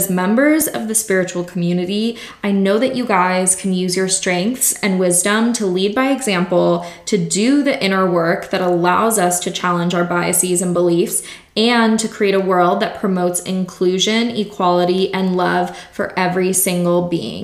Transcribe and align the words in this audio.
As 0.00 0.10
members 0.10 0.66
of 0.66 0.88
the 0.88 0.94
spiritual 0.94 1.44
community, 1.44 2.18
I 2.42 2.50
know 2.50 2.78
that 2.78 2.96
you 2.96 3.06
guys 3.06 3.54
can 3.54 3.72
use 3.72 3.96
your 3.96 4.08
strengths 4.08 4.72
and 4.82 4.98
wisdom 4.98 5.52
to 5.52 5.66
lead 5.66 5.94
by 5.94 6.10
example, 6.10 6.84
to 7.06 7.16
do 7.16 7.62
the 7.62 7.80
inner 7.80 8.10
work 8.10 8.50
that 8.50 8.60
allows 8.60 9.20
us 9.20 9.38
to 9.40 9.52
challenge 9.52 9.94
our 9.94 10.04
biases 10.04 10.60
and 10.60 10.74
beliefs, 10.74 11.22
and 11.56 11.96
to 12.00 12.08
create 12.08 12.34
a 12.34 12.40
world 12.40 12.80
that 12.80 12.98
promotes 12.98 13.40
inclusion, 13.42 14.30
equality, 14.30 15.14
and 15.14 15.36
love 15.36 15.76
for 15.92 16.12
every 16.18 16.52
single 16.52 17.06
being. 17.06 17.43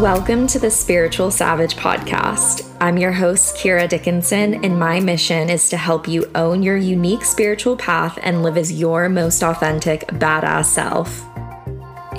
Welcome 0.00 0.46
to 0.48 0.58
the 0.58 0.70
Spiritual 0.70 1.30
Savage 1.30 1.74
podcast. 1.74 2.70
I'm 2.82 2.98
your 2.98 3.12
host, 3.12 3.56
Kira 3.56 3.88
Dickinson, 3.88 4.62
and 4.62 4.78
my 4.78 5.00
mission 5.00 5.48
is 5.48 5.70
to 5.70 5.78
help 5.78 6.06
you 6.06 6.30
own 6.34 6.62
your 6.62 6.76
unique 6.76 7.24
spiritual 7.24 7.78
path 7.78 8.18
and 8.20 8.42
live 8.42 8.58
as 8.58 8.70
your 8.70 9.08
most 9.08 9.42
authentic, 9.42 10.06
badass 10.08 10.66
self. 10.66 11.24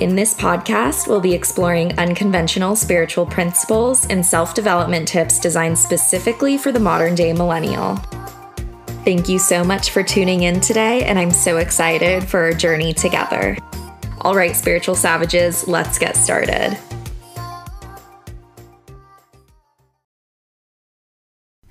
In 0.00 0.16
this 0.16 0.34
podcast, 0.34 1.06
we'll 1.06 1.20
be 1.20 1.32
exploring 1.32 1.96
unconventional 2.00 2.74
spiritual 2.74 3.24
principles 3.24 4.06
and 4.06 4.26
self 4.26 4.54
development 4.54 5.06
tips 5.06 5.38
designed 5.38 5.78
specifically 5.78 6.58
for 6.58 6.72
the 6.72 6.80
modern 6.80 7.14
day 7.14 7.32
millennial. 7.32 7.94
Thank 9.04 9.28
you 9.28 9.38
so 9.38 9.62
much 9.62 9.90
for 9.90 10.02
tuning 10.02 10.42
in 10.42 10.60
today, 10.60 11.04
and 11.04 11.16
I'm 11.16 11.30
so 11.30 11.58
excited 11.58 12.24
for 12.24 12.40
our 12.40 12.52
journey 12.52 12.92
together. 12.92 13.56
All 14.22 14.34
right, 14.34 14.56
spiritual 14.56 14.96
savages, 14.96 15.68
let's 15.68 15.96
get 15.96 16.16
started. 16.16 16.76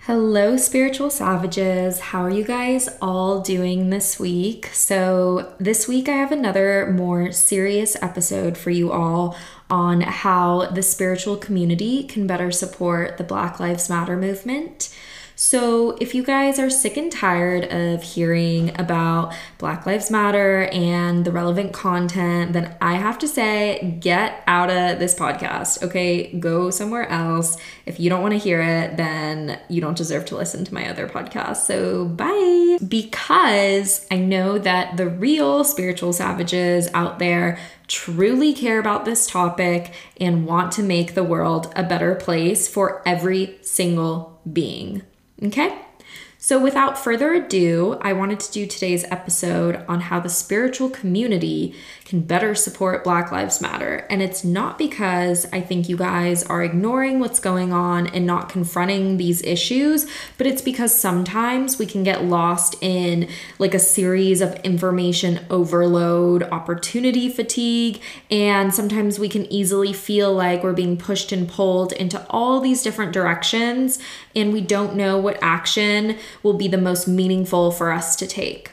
Hello, 0.07 0.55
spiritual 0.55 1.09
savages. 1.09 1.99
How 1.99 2.21
are 2.21 2.29
you 2.29 2.45
guys 2.45 2.87
all 3.01 3.41
doing 3.41 3.89
this 3.89 4.17
week? 4.17 4.67
So, 4.67 5.53
this 5.59 5.85
week 5.85 6.07
I 6.07 6.13
have 6.13 6.31
another 6.31 6.93
more 6.95 7.33
serious 7.33 8.01
episode 8.01 8.57
for 8.57 8.69
you 8.69 8.89
all 8.89 9.35
on 9.69 9.99
how 9.99 10.67
the 10.67 10.81
spiritual 10.81 11.35
community 11.35 12.05
can 12.05 12.25
better 12.25 12.51
support 12.51 13.17
the 13.17 13.25
Black 13.25 13.59
Lives 13.59 13.89
Matter 13.89 14.15
movement. 14.15 14.95
So, 15.39 15.91
if 16.01 16.15
you 16.15 16.23
guys 16.23 16.57
are 16.57 16.67
sick 16.67 16.97
and 16.97 17.11
tired 17.11 17.65
of 17.65 18.01
hearing 18.01 18.77
about 18.79 19.35
Black 19.59 19.85
Lives 19.85 20.09
Matter 20.09 20.63
and 20.71 21.25
the 21.25 21.31
relevant 21.31 21.73
content, 21.73 22.53
then 22.53 22.75
I 22.81 22.95
have 22.95 23.19
to 23.19 23.27
say, 23.27 23.99
get 23.99 24.41
out 24.47 24.71
of 24.71 24.97
this 24.97 25.13
podcast, 25.13 25.83
okay? 25.83 26.33
Go 26.39 26.71
somewhere 26.71 27.07
else. 27.07 27.55
If 27.85 27.99
you 27.99 28.09
don't 28.09 28.23
want 28.23 28.31
to 28.31 28.39
hear 28.39 28.63
it, 28.63 28.97
then 28.97 29.59
you 29.69 29.79
don't 29.79 29.95
deserve 29.95 30.25
to 30.25 30.35
listen 30.35 30.65
to 30.65 30.73
my 30.73 30.89
other 30.89 31.07
podcast. 31.07 31.57
So, 31.57 32.05
bye. 32.05 32.79
Because 32.87 34.07
I 34.09 34.17
know 34.17 34.57
that 34.57 34.97
the 34.97 35.07
real 35.07 35.63
spiritual 35.63 36.13
savages 36.13 36.89
out 36.95 37.19
there 37.19 37.59
truly 37.87 38.55
care 38.55 38.79
about 38.79 39.05
this 39.05 39.27
topic 39.27 39.93
and 40.19 40.47
want 40.47 40.71
to 40.71 40.81
make 40.81 41.13
the 41.13 41.23
world 41.23 41.71
a 41.75 41.83
better 41.83 42.15
place 42.15 42.67
for 42.67 43.07
every 43.07 43.59
single 43.61 44.41
being. 44.51 45.03
Okay? 45.43 45.86
So, 46.47 46.57
without 46.57 46.97
further 46.97 47.33
ado, 47.33 47.97
I 47.99 48.13
wanted 48.13 48.39
to 48.39 48.51
do 48.53 48.65
today's 48.65 49.03
episode 49.11 49.83
on 49.89 49.99
how 49.99 50.21
the 50.21 50.29
spiritual 50.29 50.89
community 50.89 51.75
can 52.05 52.21
better 52.21 52.55
support 52.55 53.03
Black 53.03 53.33
Lives 53.33 53.59
Matter. 53.59 54.07
And 54.09 54.21
it's 54.21 54.45
not 54.45 54.77
because 54.77 55.45
I 55.51 55.59
think 55.59 55.89
you 55.89 55.97
guys 55.97 56.43
are 56.43 56.63
ignoring 56.63 57.19
what's 57.19 57.41
going 57.41 57.73
on 57.73 58.07
and 58.07 58.25
not 58.25 58.47
confronting 58.47 59.17
these 59.17 59.41
issues, 59.41 60.07
but 60.37 60.47
it's 60.47 60.61
because 60.61 60.97
sometimes 60.97 61.77
we 61.77 61.85
can 61.85 62.03
get 62.03 62.23
lost 62.23 62.77
in 62.79 63.27
like 63.59 63.73
a 63.73 63.79
series 63.79 64.39
of 64.39 64.55
information 64.63 65.45
overload, 65.49 66.43
opportunity 66.43 67.27
fatigue, 67.27 68.01
and 68.31 68.73
sometimes 68.73 69.19
we 69.19 69.27
can 69.27 69.51
easily 69.51 69.91
feel 69.91 70.33
like 70.33 70.63
we're 70.63 70.71
being 70.71 70.95
pushed 70.95 71.33
and 71.33 71.49
pulled 71.49 71.91
into 71.91 72.25
all 72.29 72.61
these 72.61 72.83
different 72.83 73.11
directions 73.11 73.99
and 74.33 74.53
we 74.53 74.61
don't 74.61 74.95
know 74.95 75.17
what 75.17 75.37
action 75.41 76.15
will 76.43 76.53
be 76.53 76.67
the 76.67 76.77
most 76.77 77.07
meaningful 77.07 77.71
for 77.71 77.91
us 77.91 78.15
to 78.17 78.27
take. 78.27 78.71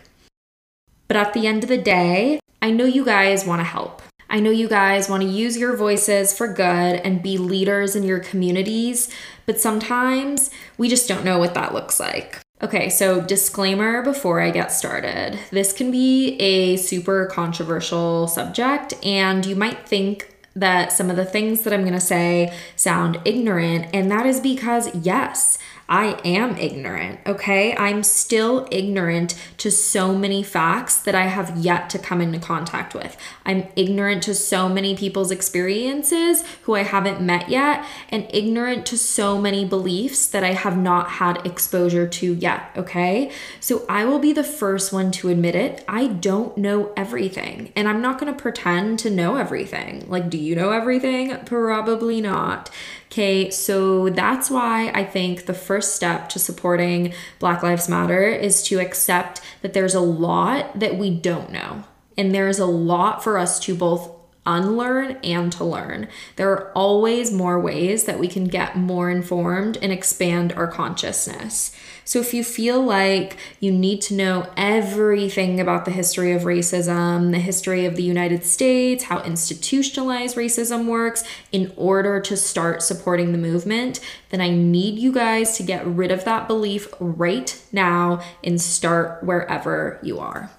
But 1.09 1.17
at 1.17 1.35
the 1.35 1.47
end 1.47 1.63
of 1.63 1.69
the 1.69 1.79
day, 1.79 2.41
I 2.63 2.71
know 2.71 2.85
you 2.85 3.05
guys 3.05 3.45
want 3.45 3.61
to 3.61 3.65
help. 3.65 4.03
I 4.31 4.41
know 4.41 4.51
you 4.51 4.69
guys 4.69 5.09
want 5.09 5.23
to 5.23 5.29
use 5.29 5.57
your 5.57 5.77
voices 5.77 6.37
for 6.37 6.49
good 6.49 6.65
and 6.65 7.23
be 7.23 7.39
leaders 7.39 7.95
in 7.95 8.03
your 8.03 8.21
communities, 8.21 9.11
but 9.47 9.61
sometimes 9.61 10.51
we 10.79 10.89
just 10.89 11.07
don't 11.07 11.25
know 11.25 11.39
what 11.39 11.55
that 11.55 11.75
looks 11.75 12.01
like. 12.01 12.41
Okay, 12.63 12.89
so 12.89 13.21
disclaimer 13.21 14.03
before 14.03 14.41
I 14.41 14.51
get 14.51 14.73
started. 14.73 15.39
This 15.51 15.73
can 15.73 15.91
be 15.91 16.37
a 16.41 16.77
super 16.77 17.27
controversial 17.27 18.27
subject, 18.27 18.95
and 19.05 19.45
you 19.45 19.55
might 19.55 19.87
think 19.87 20.35
that 20.57 20.93
some 20.93 21.11
of 21.11 21.17
the 21.17 21.25
things 21.25 21.63
that 21.63 21.73
I'm 21.73 21.85
to 21.85 22.01
say 22.01 22.57
sound 22.77 23.21
ignorant, 23.25 23.89
and 23.93 24.11
that 24.11 24.25
is 24.25 24.41
because, 24.41 24.95
yes, 24.95 25.59
I 25.95 26.19
am 26.25 26.57
ignorant, 26.57 27.21
okay? 27.25 27.73
I'm 27.77 28.03
still 28.03 28.67
ignorant 28.73 29.37
to 29.59 29.71
so 29.71 30.13
many 30.13 30.43
facts 30.43 30.99
that 30.99 31.15
I 31.15 31.27
have 31.27 31.57
yet 31.57 31.89
to 31.91 32.01
come 32.01 32.21
into 32.21 32.41
contact 32.41 32.97
with. 32.97 33.17
I'm 33.47 33.69
ignorant 33.77 34.25
to 34.25 34.35
so 34.35 34.69
many 34.69 34.97
people's 34.97 35.31
experiences 35.31 36.43
who 36.63 36.75
I 36.75 36.83
haven't 36.83 37.21
met 37.21 37.49
yet, 37.49 37.85
and 38.09 38.27
ignorant 38.31 38.87
to 38.87 38.99
so 38.99 39.41
many 39.41 39.65
beliefs 39.65 40.27
that 40.27 40.43
I 40.43 40.55
have 40.55 40.77
not 40.77 41.11
had 41.11 41.47
exposure 41.47 42.09
to 42.09 42.35
yet, 42.35 42.73
okay? 42.77 43.31
So 43.61 43.87
I 43.89 44.05
will 44.05 44.19
be 44.19 44.33
the 44.33 44.43
first 44.43 44.93
one 44.93 45.13
to 45.13 45.29
admit 45.29 45.55
it. 45.55 45.85
I 45.87 46.09
don't 46.09 46.59
know 46.59 46.93
everything, 46.97 47.73
and 47.77 47.89
I'm 47.89 48.03
not 48.03 48.19
gonna 48.19 48.33
pretend 48.33 48.99
to 48.99 49.11
know 49.11 49.37
everything. 49.37 50.07
Like, 50.09 50.29
do 50.29 50.39
you 50.39 50.57
know 50.57 50.73
everything? 50.73 51.37
Probably 51.45 52.21
not. 52.21 52.69
Okay, 53.07 53.51
so 53.51 54.09
that's 54.11 54.51
why 54.51 54.91
I 54.95 55.05
think 55.05 55.47
the 55.47 55.55
first 55.55 55.95
step 55.95 56.29
to 56.31 56.39
supporting 56.39 57.15
Black 57.39 57.63
Lives 57.63 57.89
Matter 57.89 58.27
is 58.27 58.63
to 58.65 58.81
accept 58.81 59.41
that 59.63 59.73
there's 59.73 59.95
a 59.95 60.01
lot 60.01 60.79
that 60.79 60.97
we 60.97 61.11
don't 61.11 61.53
know. 61.53 61.85
And 62.17 62.35
there's 62.35 62.59
a 62.59 62.67
lot 62.67 63.23
for 63.23 63.39
us 63.39 63.61
to 63.61 63.75
both 63.75 64.11
unlearn 64.47 65.19
and 65.23 65.51
to 65.53 65.65
learn. 65.65 66.09
There 66.37 66.51
are 66.51 66.71
always 66.73 67.33
more 67.33 67.59
ways 67.59 68.05
that 68.05 68.19
we 68.19 68.29
can 68.29 68.45
get 68.45 68.77
more 68.77 69.11
informed 69.11 69.79
and 69.81 69.93
expand 69.93 70.53
our 70.53 70.67
consciousness. 70.67 71.75
So 72.05 72.21
if 72.21 72.35
you 72.35 72.45
feel 72.45 72.83
like 72.83 73.37
you 73.61 73.73
need 73.73 74.03
to 74.03 74.15
know 74.15 74.53
everything 74.57 75.61
about 75.61 75.85
the 75.85 75.91
history 75.91 76.33
of 76.33 76.43
racism, 76.43 77.31
the 77.33 77.39
history 77.39 77.87
of 77.87 77.97
the 77.97 78.03
United 78.03 78.45
States, 78.45 79.05
how 79.05 79.23
institutionalized 79.23 80.37
racism 80.37 80.87
works 80.87 81.25
in 81.51 81.73
order 81.77 82.21
to 82.21 82.37
start 82.37 82.83
supporting 82.83 83.33
the 83.33 83.39
movement, 83.39 84.01
then 84.31 84.41
I 84.41 84.51
need 84.51 84.99
you 84.99 85.13
guys 85.13 85.57
to 85.57 85.63
get 85.63 85.87
rid 85.87 86.11
of 86.11 86.25
that 86.25 86.47
belief 86.47 86.89
right 87.01 87.61
now 87.73 88.23
and 88.43 88.61
start 88.61 89.25
wherever 89.25 89.99
you 90.03 90.19
are 90.19 90.51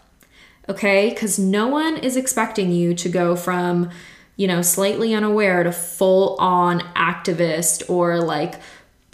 okay? 0.70 1.10
Because 1.10 1.38
no 1.38 1.68
one 1.68 1.98
is 1.98 2.18
expecting 2.18 2.72
you 2.72 2.94
to 2.96 3.10
go 3.10 3.36
from, 3.36 3.90
you 4.36 4.48
know, 4.48 4.62
slightly 4.62 5.14
unaware 5.14 5.64
to 5.64 5.72
full 5.72 6.36
on 6.40 6.82
activist 6.96 7.90
or 7.90 8.20
like 8.20 8.56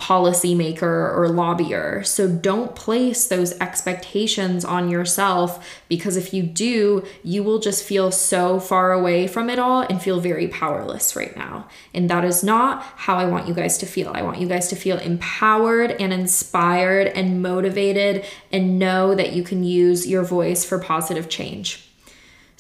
policymaker 0.02 0.82
or 0.82 1.28
lobbyer. 1.30 2.04
So 2.06 2.28
don't 2.28 2.76
place 2.76 3.28
those 3.28 3.54
expectations 3.60 4.66
on 4.66 4.90
yourself 4.90 5.80
because 5.88 6.18
if 6.18 6.34
you 6.34 6.42
do, 6.42 7.06
you 7.24 7.44
will 7.44 7.60
just 7.60 7.84
feel 7.84 8.12
so 8.12 8.60
far 8.60 8.92
away 8.92 9.28
from 9.28 9.50
it 9.50 9.60
all 9.60 9.82
and 9.82 10.02
feel 10.02 10.20
very 10.20 10.48
powerless 10.48 11.16
right 11.16 11.38
now. 11.38 11.68
And 11.94 12.10
that 12.10 12.26
is 12.26 12.44
not 12.44 12.82
how 12.82 13.18
I 13.18 13.26
want 13.26 13.48
you 13.48 13.54
guys 13.54 13.78
to 13.78 13.86
feel. 13.86 14.12
I 14.14 14.24
want 14.24 14.40
you 14.40 14.48
guys 14.48 14.70
to 14.70 14.76
feel 14.76 14.98
empowered 14.98 15.92
and 15.92 16.12
inspired 16.12 17.08
and 17.08 17.44
motivated 17.44 18.26
and 18.52 18.80
know 18.80 19.14
that 19.14 19.34
you 19.34 19.44
can 19.44 19.64
use 19.64 20.08
your 20.08 20.24
voice 20.24 20.66
for 20.66 20.80
positive 20.80 21.30
change. 21.30 21.91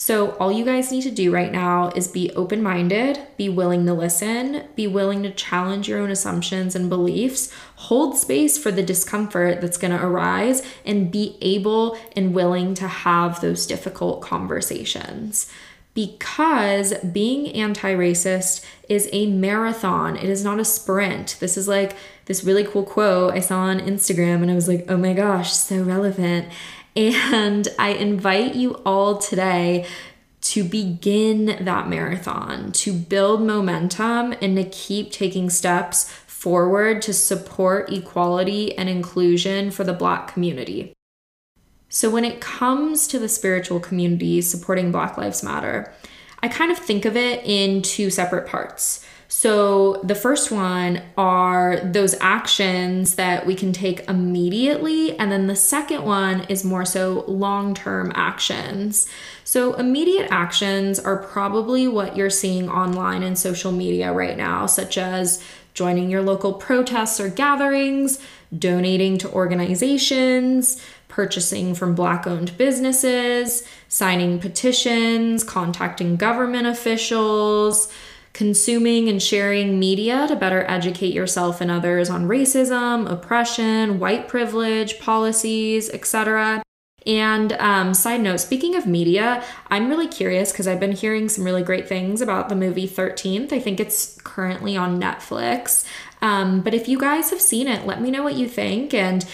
So, 0.01 0.31
all 0.37 0.51
you 0.51 0.65
guys 0.65 0.91
need 0.91 1.03
to 1.03 1.11
do 1.11 1.31
right 1.31 1.51
now 1.51 1.89
is 1.89 2.07
be 2.07 2.31
open 2.31 2.63
minded, 2.63 3.19
be 3.37 3.49
willing 3.49 3.85
to 3.85 3.93
listen, 3.93 4.63
be 4.75 4.87
willing 4.87 5.21
to 5.21 5.29
challenge 5.29 5.87
your 5.87 5.99
own 5.99 6.09
assumptions 6.09 6.75
and 6.75 6.89
beliefs, 6.89 7.53
hold 7.75 8.17
space 8.17 8.57
for 8.57 8.71
the 8.71 8.81
discomfort 8.81 9.61
that's 9.61 9.77
going 9.77 9.95
to 9.95 10.03
arise, 10.03 10.63
and 10.87 11.11
be 11.11 11.37
able 11.39 11.95
and 12.15 12.33
willing 12.33 12.73
to 12.73 12.87
have 12.87 13.41
those 13.41 13.67
difficult 13.67 14.23
conversations. 14.23 15.51
Because 15.93 16.95
being 17.03 17.49
anti 17.49 17.93
racist 17.93 18.65
is 18.89 19.07
a 19.11 19.27
marathon, 19.27 20.17
it 20.17 20.31
is 20.31 20.43
not 20.43 20.59
a 20.59 20.65
sprint. 20.65 21.37
This 21.39 21.57
is 21.57 21.67
like 21.67 21.95
this 22.25 22.43
really 22.43 22.63
cool 22.63 22.85
quote 22.85 23.33
I 23.33 23.39
saw 23.39 23.59
on 23.59 23.79
Instagram, 23.79 24.41
and 24.41 24.49
I 24.49 24.55
was 24.55 24.67
like, 24.67 24.85
oh 24.89 24.97
my 24.97 25.13
gosh, 25.13 25.53
so 25.53 25.83
relevant. 25.83 26.47
And 26.95 27.67
I 27.79 27.89
invite 27.89 28.55
you 28.55 28.75
all 28.85 29.17
today 29.17 29.85
to 30.41 30.63
begin 30.63 31.63
that 31.63 31.87
marathon, 31.87 32.71
to 32.71 32.93
build 32.93 33.41
momentum, 33.43 34.33
and 34.41 34.57
to 34.57 34.63
keep 34.65 35.11
taking 35.11 35.49
steps 35.49 36.09
forward 36.09 37.01
to 37.03 37.13
support 37.13 37.93
equality 37.93 38.75
and 38.75 38.89
inclusion 38.89 39.69
for 39.71 39.83
the 39.83 39.93
Black 39.93 40.33
community. 40.33 40.93
So, 41.87 42.09
when 42.09 42.25
it 42.25 42.41
comes 42.41 43.07
to 43.09 43.19
the 43.19 43.29
spiritual 43.29 43.79
community 43.79 44.41
supporting 44.41 44.91
Black 44.91 45.17
Lives 45.17 45.43
Matter, 45.43 45.93
I 46.41 46.47
kind 46.47 46.71
of 46.71 46.79
think 46.79 47.05
of 47.05 47.15
it 47.15 47.45
in 47.45 47.81
two 47.81 48.09
separate 48.09 48.47
parts. 48.47 49.05
So, 49.33 50.01
the 50.03 50.13
first 50.13 50.51
one 50.51 51.01
are 51.17 51.79
those 51.85 52.15
actions 52.19 53.15
that 53.15 53.45
we 53.45 53.55
can 53.55 53.71
take 53.71 54.05
immediately. 54.09 55.17
And 55.17 55.31
then 55.31 55.47
the 55.47 55.55
second 55.55 56.03
one 56.03 56.41
is 56.49 56.65
more 56.65 56.83
so 56.83 57.23
long 57.29 57.73
term 57.73 58.11
actions. 58.13 59.07
So, 59.45 59.73
immediate 59.75 60.27
actions 60.31 60.99
are 60.99 61.15
probably 61.15 61.87
what 61.87 62.17
you're 62.17 62.29
seeing 62.29 62.69
online 62.69 63.23
and 63.23 63.39
social 63.39 63.71
media 63.71 64.11
right 64.11 64.35
now, 64.35 64.65
such 64.65 64.97
as 64.97 65.41
joining 65.73 66.09
your 66.09 66.23
local 66.23 66.51
protests 66.51 67.21
or 67.21 67.29
gatherings, 67.29 68.19
donating 68.55 69.17
to 69.19 69.31
organizations, 69.31 70.83
purchasing 71.07 71.73
from 71.73 71.95
Black 71.95 72.27
owned 72.27 72.57
businesses, 72.57 73.65
signing 73.87 74.39
petitions, 74.39 75.45
contacting 75.45 76.17
government 76.17 76.67
officials 76.67 77.89
consuming 78.33 79.09
and 79.09 79.21
sharing 79.21 79.79
media 79.79 80.27
to 80.27 80.35
better 80.35 80.65
educate 80.67 81.13
yourself 81.13 81.61
and 81.61 81.69
others 81.69 82.09
on 82.09 82.27
racism, 82.27 83.09
oppression, 83.11 83.99
white 83.99 84.27
privilege, 84.27 84.99
policies, 84.99 85.89
etc. 85.89 86.63
And 87.05 87.53
um, 87.53 87.93
side 87.93 88.21
note, 88.21 88.39
speaking 88.39 88.75
of 88.75 88.85
media, 88.85 89.43
I'm 89.69 89.89
really 89.89 90.07
curious 90.07 90.51
because 90.51 90.67
I've 90.67 90.79
been 90.79 90.91
hearing 90.91 91.29
some 91.29 91.43
really 91.43 91.63
great 91.63 91.87
things 91.87 92.21
about 92.21 92.49
the 92.49 92.55
movie 92.55 92.87
13th. 92.87 93.51
I 93.51 93.59
think 93.59 93.79
it's 93.79 94.19
currently 94.21 94.77
on 94.77 95.01
Netflix. 95.01 95.85
Um, 96.21 96.61
but 96.61 96.73
if 96.73 96.87
you 96.87 96.99
guys 96.99 97.31
have 97.31 97.41
seen 97.41 97.67
it, 97.67 97.87
let 97.87 98.01
me 98.01 98.11
know 98.11 98.23
what 98.23 98.35
you 98.35 98.47
think 98.47 98.93
and 98.93 99.25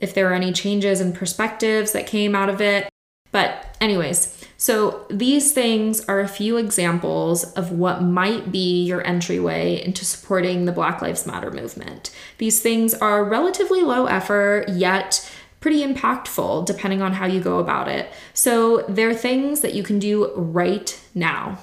if 0.00 0.14
there 0.14 0.30
are 0.30 0.34
any 0.34 0.52
changes 0.52 1.00
and 1.00 1.14
perspectives 1.14 1.92
that 1.92 2.06
came 2.06 2.34
out 2.34 2.48
of 2.48 2.60
it. 2.60 2.88
But, 3.32 3.76
anyways, 3.80 4.45
so, 4.58 5.04
these 5.10 5.52
things 5.52 6.02
are 6.06 6.20
a 6.20 6.28
few 6.28 6.56
examples 6.56 7.44
of 7.52 7.72
what 7.72 8.02
might 8.02 8.50
be 8.50 8.84
your 8.84 9.06
entryway 9.06 9.82
into 9.84 10.04
supporting 10.04 10.64
the 10.64 10.72
Black 10.72 11.02
Lives 11.02 11.26
Matter 11.26 11.50
movement. 11.50 12.10
These 12.38 12.62
things 12.62 12.94
are 12.94 13.22
relatively 13.22 13.82
low 13.82 14.06
effort, 14.06 14.66
yet 14.70 15.30
pretty 15.60 15.84
impactful 15.84 16.64
depending 16.64 17.02
on 17.02 17.14
how 17.14 17.26
you 17.26 17.40
go 17.40 17.58
about 17.58 17.88
it. 17.88 18.10
So, 18.32 18.82
they're 18.88 19.14
things 19.14 19.60
that 19.60 19.74
you 19.74 19.82
can 19.82 19.98
do 19.98 20.32
right 20.34 20.98
now. 21.14 21.58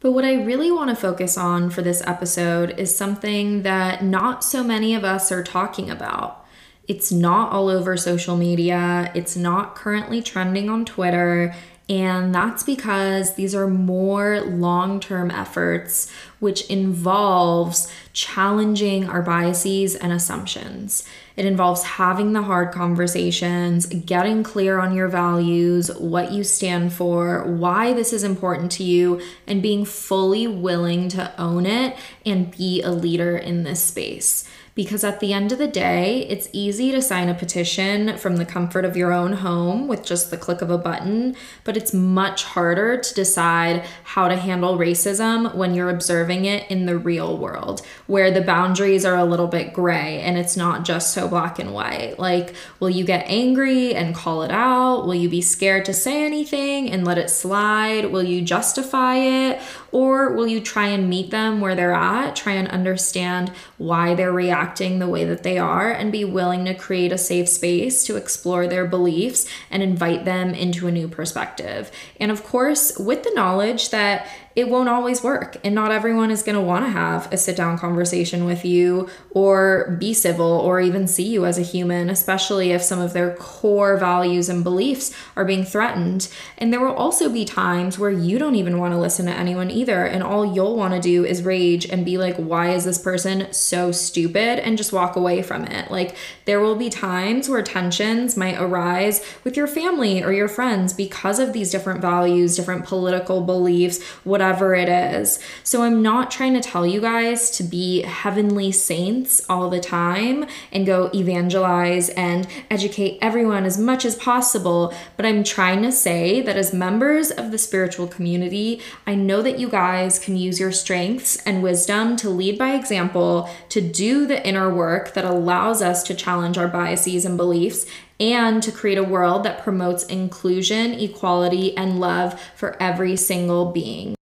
But 0.00 0.12
what 0.12 0.26
I 0.26 0.34
really 0.34 0.70
want 0.70 0.90
to 0.90 0.96
focus 0.96 1.38
on 1.38 1.70
for 1.70 1.80
this 1.80 2.02
episode 2.06 2.78
is 2.78 2.94
something 2.94 3.62
that 3.62 4.04
not 4.04 4.44
so 4.44 4.62
many 4.62 4.94
of 4.94 5.02
us 5.02 5.32
are 5.32 5.42
talking 5.42 5.88
about. 5.88 6.44
It's 6.86 7.10
not 7.10 7.52
all 7.52 7.70
over 7.70 7.96
social 7.96 8.36
media, 8.36 9.10
it's 9.14 9.34
not 9.34 9.74
currently 9.74 10.20
trending 10.20 10.68
on 10.68 10.84
Twitter, 10.84 11.54
and 11.88 12.34
that's 12.34 12.62
because 12.62 13.34
these 13.34 13.54
are 13.54 13.68
more 13.68 14.40
long 14.40 15.00
term 15.00 15.30
efforts, 15.30 16.10
which 16.38 16.64
involves 16.70 17.92
challenging 18.14 19.06
our 19.06 19.20
biases 19.20 19.94
and 19.94 20.10
assumptions. 20.10 21.06
It 21.36 21.44
involves 21.44 21.82
having 21.82 22.32
the 22.32 22.42
hard 22.42 22.72
conversations, 22.72 23.86
getting 23.86 24.42
clear 24.42 24.78
on 24.78 24.94
your 24.94 25.08
values, 25.08 25.90
what 25.98 26.32
you 26.32 26.42
stand 26.42 26.92
for, 26.94 27.44
why 27.44 27.92
this 27.92 28.14
is 28.14 28.24
important 28.24 28.72
to 28.72 28.84
you, 28.84 29.20
and 29.46 29.60
being 29.60 29.84
fully 29.84 30.46
willing 30.46 31.08
to 31.10 31.38
own 31.38 31.66
it 31.66 31.96
and 32.24 32.56
be 32.56 32.80
a 32.80 32.92
leader 32.92 33.36
in 33.36 33.64
this 33.64 33.82
space 33.82 34.48
because 34.74 35.04
at 35.04 35.20
the 35.20 35.32
end 35.32 35.52
of 35.52 35.58
the 35.58 35.68
day, 35.68 36.26
it's 36.28 36.48
easy 36.52 36.90
to 36.90 37.00
sign 37.00 37.28
a 37.28 37.34
petition 37.34 38.18
from 38.18 38.36
the 38.36 38.44
comfort 38.44 38.84
of 38.84 38.96
your 38.96 39.12
own 39.12 39.34
home 39.34 39.86
with 39.86 40.04
just 40.04 40.30
the 40.30 40.36
click 40.36 40.62
of 40.62 40.70
a 40.70 40.78
button, 40.78 41.36
but 41.62 41.76
it's 41.76 41.94
much 41.94 42.44
harder 42.44 42.98
to 42.98 43.14
decide 43.14 43.84
how 44.02 44.26
to 44.26 44.36
handle 44.36 44.76
racism 44.76 45.54
when 45.54 45.74
you're 45.74 45.90
observing 45.90 46.44
it 46.44 46.68
in 46.70 46.86
the 46.86 46.98
real 46.98 47.38
world, 47.38 47.82
where 48.06 48.30
the 48.30 48.40
boundaries 48.40 49.04
are 49.04 49.16
a 49.16 49.24
little 49.24 49.46
bit 49.46 49.72
gray 49.72 50.20
and 50.20 50.36
it's 50.36 50.56
not 50.56 50.84
just 50.84 51.14
so 51.14 51.28
black 51.28 51.58
and 51.58 51.72
white. 51.72 52.18
Like, 52.18 52.54
will 52.80 52.90
you 52.90 53.04
get 53.04 53.24
angry 53.28 53.94
and 53.94 54.14
call 54.14 54.42
it 54.42 54.50
out? 54.50 55.06
Will 55.06 55.14
you 55.14 55.28
be 55.28 55.40
scared 55.40 55.84
to 55.84 55.94
say 55.94 56.24
anything 56.24 56.90
and 56.90 57.04
let 57.04 57.18
it 57.18 57.30
slide? 57.30 58.10
Will 58.10 58.24
you 58.24 58.42
justify 58.42 59.16
it? 59.16 59.62
Or 59.94 60.32
will 60.32 60.48
you 60.48 60.60
try 60.60 60.88
and 60.88 61.08
meet 61.08 61.30
them 61.30 61.60
where 61.60 61.76
they're 61.76 61.94
at, 61.94 62.34
try 62.34 62.54
and 62.54 62.66
understand 62.66 63.52
why 63.78 64.16
they're 64.16 64.32
reacting 64.32 64.98
the 64.98 65.08
way 65.08 65.24
that 65.24 65.44
they 65.44 65.56
are, 65.56 65.88
and 65.88 66.10
be 66.10 66.24
willing 66.24 66.64
to 66.64 66.74
create 66.74 67.12
a 67.12 67.16
safe 67.16 67.48
space 67.48 68.04
to 68.06 68.16
explore 68.16 68.66
their 68.66 68.86
beliefs 68.86 69.48
and 69.70 69.84
invite 69.84 70.24
them 70.24 70.52
into 70.52 70.88
a 70.88 70.90
new 70.90 71.06
perspective? 71.06 71.92
And 72.18 72.32
of 72.32 72.42
course, 72.42 72.98
with 72.98 73.22
the 73.22 73.30
knowledge 73.36 73.90
that 73.90 74.26
it 74.56 74.68
won't 74.68 74.88
always 74.88 75.22
work. 75.22 75.56
And 75.64 75.74
not 75.74 75.90
everyone 75.90 76.30
is 76.30 76.42
going 76.42 76.54
to 76.56 76.62
want 76.62 76.84
to 76.84 76.90
have 76.90 77.32
a 77.32 77.36
sit 77.36 77.56
down 77.56 77.76
conversation 77.76 78.44
with 78.44 78.64
you 78.64 79.08
or 79.30 79.96
be 79.98 80.14
civil 80.14 80.46
or 80.46 80.80
even 80.80 81.08
see 81.08 81.26
you 81.26 81.44
as 81.44 81.58
a 81.58 81.62
human, 81.62 82.08
especially 82.08 82.70
if 82.70 82.82
some 82.82 83.00
of 83.00 83.12
their 83.12 83.34
core 83.34 83.96
values 83.96 84.48
and 84.48 84.62
beliefs 84.62 85.14
are 85.34 85.44
being 85.44 85.64
threatened. 85.64 86.28
And 86.56 86.72
there 86.72 86.80
will 86.80 86.94
also 86.94 87.28
be 87.28 87.44
times 87.44 87.98
where 87.98 88.10
you 88.10 88.38
don't 88.38 88.54
even 88.54 88.78
want 88.78 88.94
to 88.94 88.98
listen 88.98 89.26
to 89.26 89.32
anyone 89.32 89.70
either. 89.70 90.04
And 90.04 90.22
all 90.22 90.54
you'll 90.54 90.76
want 90.76 90.94
to 90.94 91.00
do 91.00 91.24
is 91.24 91.42
rage 91.42 91.86
and 91.86 92.04
be 92.04 92.16
like, 92.16 92.36
why 92.36 92.70
is 92.70 92.84
this 92.84 92.98
person 92.98 93.52
so 93.52 93.90
stupid? 93.90 94.64
And 94.64 94.78
just 94.78 94.92
walk 94.92 95.16
away 95.16 95.42
from 95.42 95.64
it. 95.64 95.90
Like, 95.90 96.14
there 96.44 96.60
will 96.60 96.76
be 96.76 96.90
times 96.90 97.48
where 97.48 97.62
tensions 97.62 98.36
might 98.36 98.60
arise 98.60 99.24
with 99.42 99.56
your 99.56 99.66
family 99.66 100.22
or 100.22 100.32
your 100.32 100.48
friends 100.48 100.92
because 100.92 101.40
of 101.40 101.52
these 101.52 101.72
different 101.72 102.00
values, 102.00 102.54
different 102.54 102.84
political 102.84 103.40
beliefs, 103.40 104.00
whatever 104.22 104.43
whatever 104.44 104.74
it 104.74 104.90
is. 104.90 105.38
So 105.62 105.82
I'm 105.82 106.02
not 106.02 106.30
trying 106.30 106.52
to 106.52 106.60
tell 106.60 106.86
you 106.86 107.00
guys 107.00 107.50
to 107.52 107.64
be 107.64 108.02
heavenly 108.02 108.72
saints 108.72 109.40
all 109.48 109.70
the 109.70 109.80
time 109.80 110.44
and 110.70 110.84
go 110.84 111.10
evangelize 111.14 112.10
and 112.10 112.46
educate 112.70 113.18
everyone 113.22 113.64
as 113.64 113.78
much 113.78 114.04
as 114.04 114.16
possible, 114.16 114.92
but 115.16 115.24
I'm 115.24 115.44
trying 115.44 115.80
to 115.82 115.90
say 115.90 116.42
that 116.42 116.58
as 116.58 116.74
members 116.74 117.30
of 117.30 117.52
the 117.52 117.58
spiritual 117.58 118.06
community, 118.06 118.82
I 119.06 119.14
know 119.14 119.40
that 119.40 119.58
you 119.58 119.68
guys 119.70 120.18
can 120.18 120.36
use 120.36 120.60
your 120.60 120.72
strengths 120.72 121.36
and 121.46 121.62
wisdom 121.62 122.16
to 122.16 122.28
lead 122.28 122.58
by 122.58 122.74
example, 122.74 123.48
to 123.70 123.80
do 123.80 124.26
the 124.26 124.46
inner 124.46 124.72
work 124.72 125.14
that 125.14 125.24
allows 125.24 125.80
us 125.80 126.02
to 126.04 126.14
challenge 126.14 126.58
our 126.58 126.68
biases 126.68 127.24
and 127.24 127.38
beliefs 127.38 127.86
and 128.20 128.62
to 128.62 128.70
create 128.70 128.98
a 128.98 129.02
world 129.02 129.42
that 129.44 129.62
promotes 129.62 130.04
inclusion, 130.04 130.92
equality, 130.92 131.76
and 131.76 131.98
love 131.98 132.40
for 132.54 132.80
every 132.80 133.16
single 133.16 133.72
being. 133.72 134.14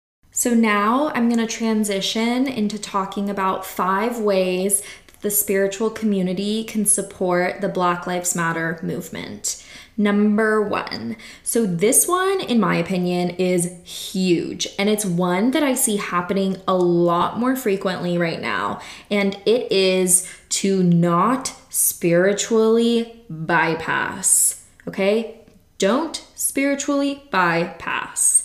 So 0.40 0.54
now 0.54 1.08
I'm 1.08 1.28
going 1.28 1.46
to 1.46 1.54
transition 1.54 2.48
into 2.48 2.78
talking 2.78 3.28
about 3.28 3.66
five 3.66 4.20
ways 4.20 4.82
the 5.20 5.30
spiritual 5.30 5.90
community 5.90 6.64
can 6.64 6.86
support 6.86 7.60
the 7.60 7.68
Black 7.68 8.06
Lives 8.06 8.34
Matter 8.34 8.80
movement. 8.82 9.62
Number 9.98 10.66
one. 10.66 11.18
So, 11.42 11.66
this 11.66 12.08
one, 12.08 12.40
in 12.40 12.58
my 12.58 12.76
opinion, 12.76 13.30
is 13.36 13.70
huge. 13.84 14.66
And 14.78 14.88
it's 14.88 15.04
one 15.04 15.50
that 15.50 15.62
I 15.62 15.74
see 15.74 15.98
happening 15.98 16.56
a 16.66 16.74
lot 16.74 17.38
more 17.38 17.54
frequently 17.54 18.16
right 18.16 18.40
now. 18.40 18.80
And 19.10 19.38
it 19.44 19.70
is 19.70 20.26
to 20.60 20.82
not 20.82 21.54
spiritually 21.68 23.26
bypass. 23.28 24.64
Okay? 24.88 25.42
Don't 25.76 26.24
spiritually 26.34 27.24
bypass. 27.30 28.39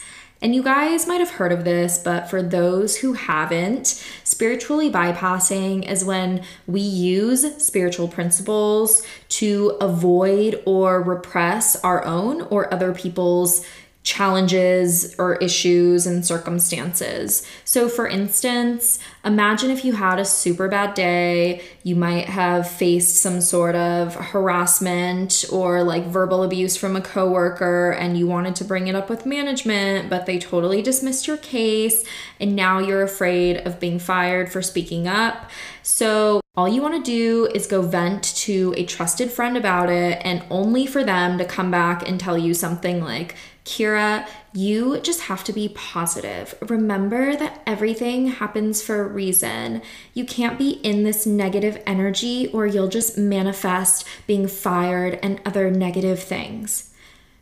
And 0.45 0.53
you 0.53 0.61
guys 0.61 1.07
might 1.07 1.21
have 1.21 1.31
heard 1.31 1.51
of 1.51 1.63
this, 1.63 1.97
but 1.97 2.29
for 2.29 2.43
those 2.43 2.97
who 2.97 3.13
haven't, 3.13 3.99
spiritually 4.23 4.91
bypassing 4.91 5.89
is 5.89 6.05
when 6.05 6.43
we 6.67 6.81
use 6.81 7.65
spiritual 7.65 8.07
principles 8.07 9.01
to 9.29 9.69
avoid 9.81 10.61
or 10.67 11.01
repress 11.01 11.75
our 11.77 12.05
own 12.05 12.43
or 12.43 12.71
other 12.71 12.93
people's 12.93 13.65
challenges 14.05 15.15
or 15.17 15.35
issues 15.37 16.05
and 16.05 16.23
circumstances. 16.23 17.45
So, 17.65 17.89
for 17.89 18.07
instance, 18.07 18.99
imagine 19.25 19.71
if 19.71 19.83
you 19.83 19.93
had 19.93 20.19
a 20.19 20.25
super 20.25 20.67
bad 20.67 20.93
day, 20.93 21.63
you 21.81 21.95
might 21.95 22.25
have 22.25 22.69
faced 22.69 23.17
some 23.17 23.41
sort 23.41 23.75
of 23.75 24.13
harassment 24.13 25.43
or 25.51 25.83
like 25.83 26.05
verbal 26.05 26.43
abuse 26.43 26.77
from 26.77 26.95
a 26.95 27.01
coworker, 27.01 27.91
and 27.91 28.15
you 28.15 28.27
wanted 28.27 28.55
to 28.57 28.63
bring 28.63 28.87
it 28.87 28.95
up 28.95 29.09
with 29.09 29.25
management, 29.25 30.07
but 30.07 30.27
they 30.27 30.37
totally 30.37 30.83
dismissed 30.83 31.25
your 31.27 31.37
case, 31.37 32.05
and 32.39 32.55
now 32.55 32.77
you're 32.77 33.01
afraid 33.01 33.57
of 33.57 33.79
being 33.79 33.97
fired 33.97 34.51
for 34.51 34.61
speaking 34.61 35.07
up. 35.07 35.49
So, 35.81 36.41
all 36.55 36.69
you 36.69 36.81
want 36.81 37.03
to 37.03 37.11
do 37.11 37.47
is 37.53 37.67
go 37.67 37.81
vent 37.81 38.23
to 38.37 38.73
a 38.77 38.85
trusted 38.85 39.31
friend 39.31 39.57
about 39.57 39.89
it, 39.89 40.21
and 40.23 40.43
only 40.51 40.85
for 40.85 41.03
them 41.03 41.39
to 41.39 41.43
come 41.43 41.71
back 41.71 42.07
and 42.07 42.19
tell 42.19 42.37
you 42.37 42.53
something 42.53 43.03
like, 43.03 43.35
Kira, 43.65 44.27
you 44.53 44.99
just 44.99 45.21
have 45.21 45.43
to 45.45 45.51
be 45.53 45.69
positive. 45.69 46.53
Remember 46.61 47.35
that 47.35 47.61
everything 47.65 48.27
happens 48.27 48.81
for 48.81 49.01
a 49.01 49.07
reason. 49.07 49.81
You 50.13 50.23
can't 50.23 50.59
be 50.59 50.73
in 50.83 51.03
this 51.03 51.25
negative 51.25 51.81
energy 51.87 52.47
or 52.53 52.67
you'll 52.67 52.87
just 52.87 53.17
manifest 53.17 54.07
being 54.27 54.47
fired 54.47 55.19
and 55.23 55.41
other 55.45 55.71
negative 55.71 56.21
things. 56.21 56.93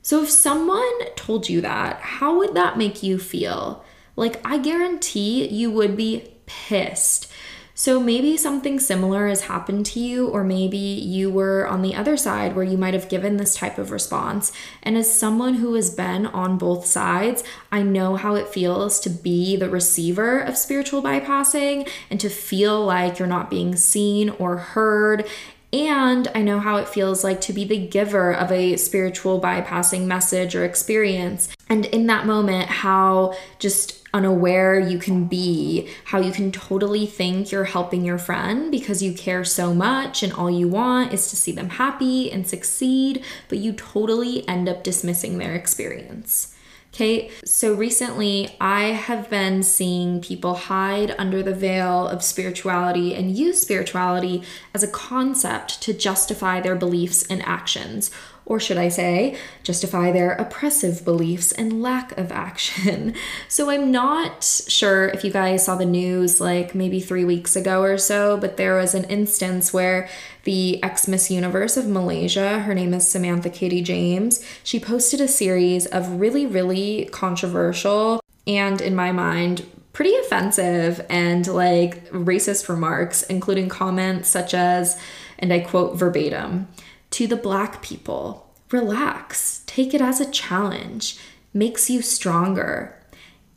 So 0.02 0.24
if 0.24 0.30
someone 0.30 1.06
told 1.16 1.50
you 1.50 1.60
that, 1.62 2.00
how 2.00 2.38
would 2.38 2.54
that 2.56 2.78
make 2.78 3.04
you 3.04 3.18
feel? 3.18 3.84
Like, 4.16 4.40
I 4.46 4.58
guarantee 4.60 5.48
you 5.48 5.72
would 5.72 5.98
be 5.98 6.36
pissed. 6.46 7.32
So 7.76 8.00
maybe 8.00 8.38
something 8.38 8.80
similar 8.80 9.28
has 9.28 9.42
happened 9.42 9.88
to 9.88 10.00
you, 10.00 10.28
or 10.28 10.44
maybe 10.44 10.78
you 10.78 11.32
were 11.32 11.68
on 11.68 11.82
the 11.82 11.96
other 11.96 12.16
side 12.16 12.56
where 12.56 12.64
you 12.64 12.78
might 12.78 12.94
have 12.94 13.10
given 13.10 13.38
this 13.38 13.56
type 13.56 13.80
of 13.80 13.90
response. 13.90 14.52
And 14.84 14.96
as 14.96 15.14
someone 15.14 15.56
who 15.56 15.74
has 15.74 15.90
been 15.90 16.28
on 16.28 16.60
both 16.60 16.86
sides, 16.86 17.44
I 17.72 17.82
know 17.82 18.16
how 18.16 18.36
it 18.36 18.48
feels 18.48 19.00
to 19.02 19.10
be 19.10 19.56
the 19.56 19.72
receiver 19.72 20.40
of 20.40 20.56
spiritual 20.56 21.02
bypassing 21.02 21.90
and 22.12 22.20
to 22.20 22.30
feel 22.30 22.86
like 22.86 23.18
you're 23.18 23.28
not 23.28 23.50
being 23.50 23.76
seen 23.76 24.30
or 24.30 24.58
heard. 24.58 25.28
And 25.72 26.28
I 26.36 26.44
know 26.44 26.60
how 26.60 26.76
it 26.76 26.88
feels 26.88 27.24
like 27.24 27.42
to 27.42 27.54
be 27.54 27.66
the 27.66 27.88
giver 27.88 28.32
of 28.32 28.52
a 28.52 28.78
spiritual 28.78 29.42
bypassing 29.42 30.06
message 30.06 30.54
or 30.54 30.64
experience. 30.64 31.50
And 31.68 31.88
in 31.88 32.06
that 32.06 32.28
moment, 32.28 32.70
how 32.70 33.34
just 33.58 34.03
unaware 34.14 34.80
you 34.80 35.00
can 35.00 35.26
be, 35.26 35.90
how 36.06 36.20
you 36.20 36.32
can 36.32 36.52
totally 36.52 37.06
think 37.06 37.52
you're 37.52 37.64
helping 37.64 38.06
your 38.06 38.18
friend 38.18 38.72
because 38.72 39.02
you 39.02 39.14
care 39.14 39.44
so 39.44 39.74
much 39.74 40.22
and 40.22 40.32
all 40.34 40.50
you 40.50 40.68
want 40.68 41.14
is 41.14 41.30
to 41.30 41.36
see 41.36 41.52
them 41.52 41.70
happy 41.70 42.32
and 42.32 42.48
succeed, 42.48 43.24
but 43.50 43.58
you 43.58 43.74
totally 43.74 44.48
end 44.48 44.70
up 44.70 44.84
dismissing 44.84 45.38
their 45.38 45.56
experience. 45.56 46.54
Okay, 46.94 47.32
so 47.44 47.74
recently 47.74 48.56
I 48.62 48.90
have 48.90 49.28
been 49.28 49.64
seeing 49.64 50.22
people 50.22 50.54
hide 50.54 51.16
under 51.18 51.42
the 51.42 51.56
veil 51.56 52.08
of 52.08 52.24
spirituality 52.24 53.16
and 53.16 53.36
use 53.36 53.60
spirituality 53.60 54.44
as 54.76 54.84
a 54.84 54.88
concept 54.88 55.82
to 55.82 55.94
justify 55.96 56.62
their 56.62 56.76
beliefs 56.76 57.26
and 57.32 57.42
actions 57.48 58.12
or 58.46 58.60
should 58.60 58.78
I 58.78 58.90
say, 58.90 59.38
justify 59.64 60.12
their 60.12 60.34
oppressive 60.34 61.06
beliefs 61.06 61.52
and 61.52 61.82
lack 61.82 62.18
of 62.18 62.32
action. 62.32 63.16
So 63.48 63.70
I'm 63.70 63.92
not 63.92 64.44
sure 64.44 65.08
if 65.10 65.24
you 65.24 65.32
guys 65.32 65.66
saw 65.66 65.76
the 65.76 65.86
news 65.86 66.42
like 66.42 66.74
maybe 66.74 67.00
three 67.00 67.24
weeks 67.24 67.56
ago 67.56 67.82
or 67.82 67.98
so, 67.98 68.38
but 68.38 68.58
there 68.58 68.76
was 68.76 68.96
an 68.96 69.04
instance 69.06 69.72
where 69.72 70.10
the 70.44 70.82
ex 70.82 71.08
Miss 71.08 71.30
Universe 71.30 71.78
of 71.78 71.88
Malaysia, 71.88 72.60
her 72.60 72.74
name 72.74 72.94
is 72.94 73.08
Samantha 73.08 73.50
Katie 73.50 73.84
James, 73.84 74.44
she 74.64 74.80
posted 74.80 75.22
a 75.22 75.28
series 75.28 75.86
of 75.86 76.20
really, 76.20 76.46
really 76.46 77.06
controversial 77.12 78.20
and, 78.48 78.82
in 78.82 78.96
my 78.96 79.12
mind, 79.12 79.66
pretty 79.94 80.16
offensive 80.16 81.06
and 81.10 81.48
like 81.48 82.10
racist 82.10 82.68
remarks, 82.68 83.24
including 83.24 83.70
comments 83.70 84.28
such 84.28 84.54
as, 84.54 85.00
and 85.40 85.54
I 85.54 85.60
quote 85.60 85.96
verbatim, 85.96 86.68
to 87.14 87.28
the 87.28 87.36
black 87.36 87.84
people. 87.84 88.52
Relax, 88.72 89.62
take 89.68 89.94
it 89.94 90.02
as 90.02 90.20
a 90.20 90.30
challenge, 90.32 91.20
makes 91.54 91.88
you 91.88 92.02
stronger. 92.02 93.00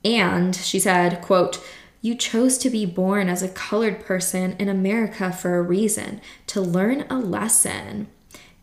And 0.05 0.55
she 0.55 0.79
said, 0.79 1.23
quote, 1.23 1.59
you 2.03 2.15
chose 2.15 2.59
to 2.59 2.69
be 2.69 2.85
born 2.85 3.31
as 3.31 3.43
a 3.43 3.49
colored 3.49 4.05
person 4.05 4.57
in 4.59 4.69
America 4.69 5.33
for 5.33 5.57
a 5.57 5.63
reason, 5.63 6.21
to 6.49 6.61
learn 6.61 7.07
a 7.09 7.19
lesson. 7.19 8.09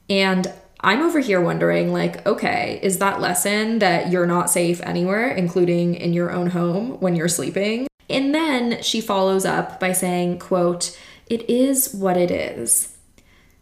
And 0.08 0.54
I'm 0.80 1.02
over 1.02 1.22
here 1.22 1.42
wondering, 1.42 1.92
like, 1.92 2.24
okay, 2.28 2.80
is 2.84 3.00
that 3.00 3.20
lesson 3.20 3.80
that 3.80 4.12
you're 4.12 4.28
not 4.28 4.52
safe 4.52 4.80
anywhere, 4.82 5.30
including 5.30 5.96
in 5.96 6.14
your 6.14 6.32
own 6.32 6.52
home 6.52 7.00
when 7.00 7.16
you're 7.16 7.28
sleeping? 7.28 7.88
And 8.12 8.36
then 8.36 8.84
she 8.84 9.02
follows 9.02 9.44
up 9.44 9.80
by 9.80 9.92
saying, 9.92 10.38
quote, 10.38 10.96
it 11.26 11.50
is 11.50 11.96
what 11.96 12.16
it 12.16 12.30
is. 12.30 12.96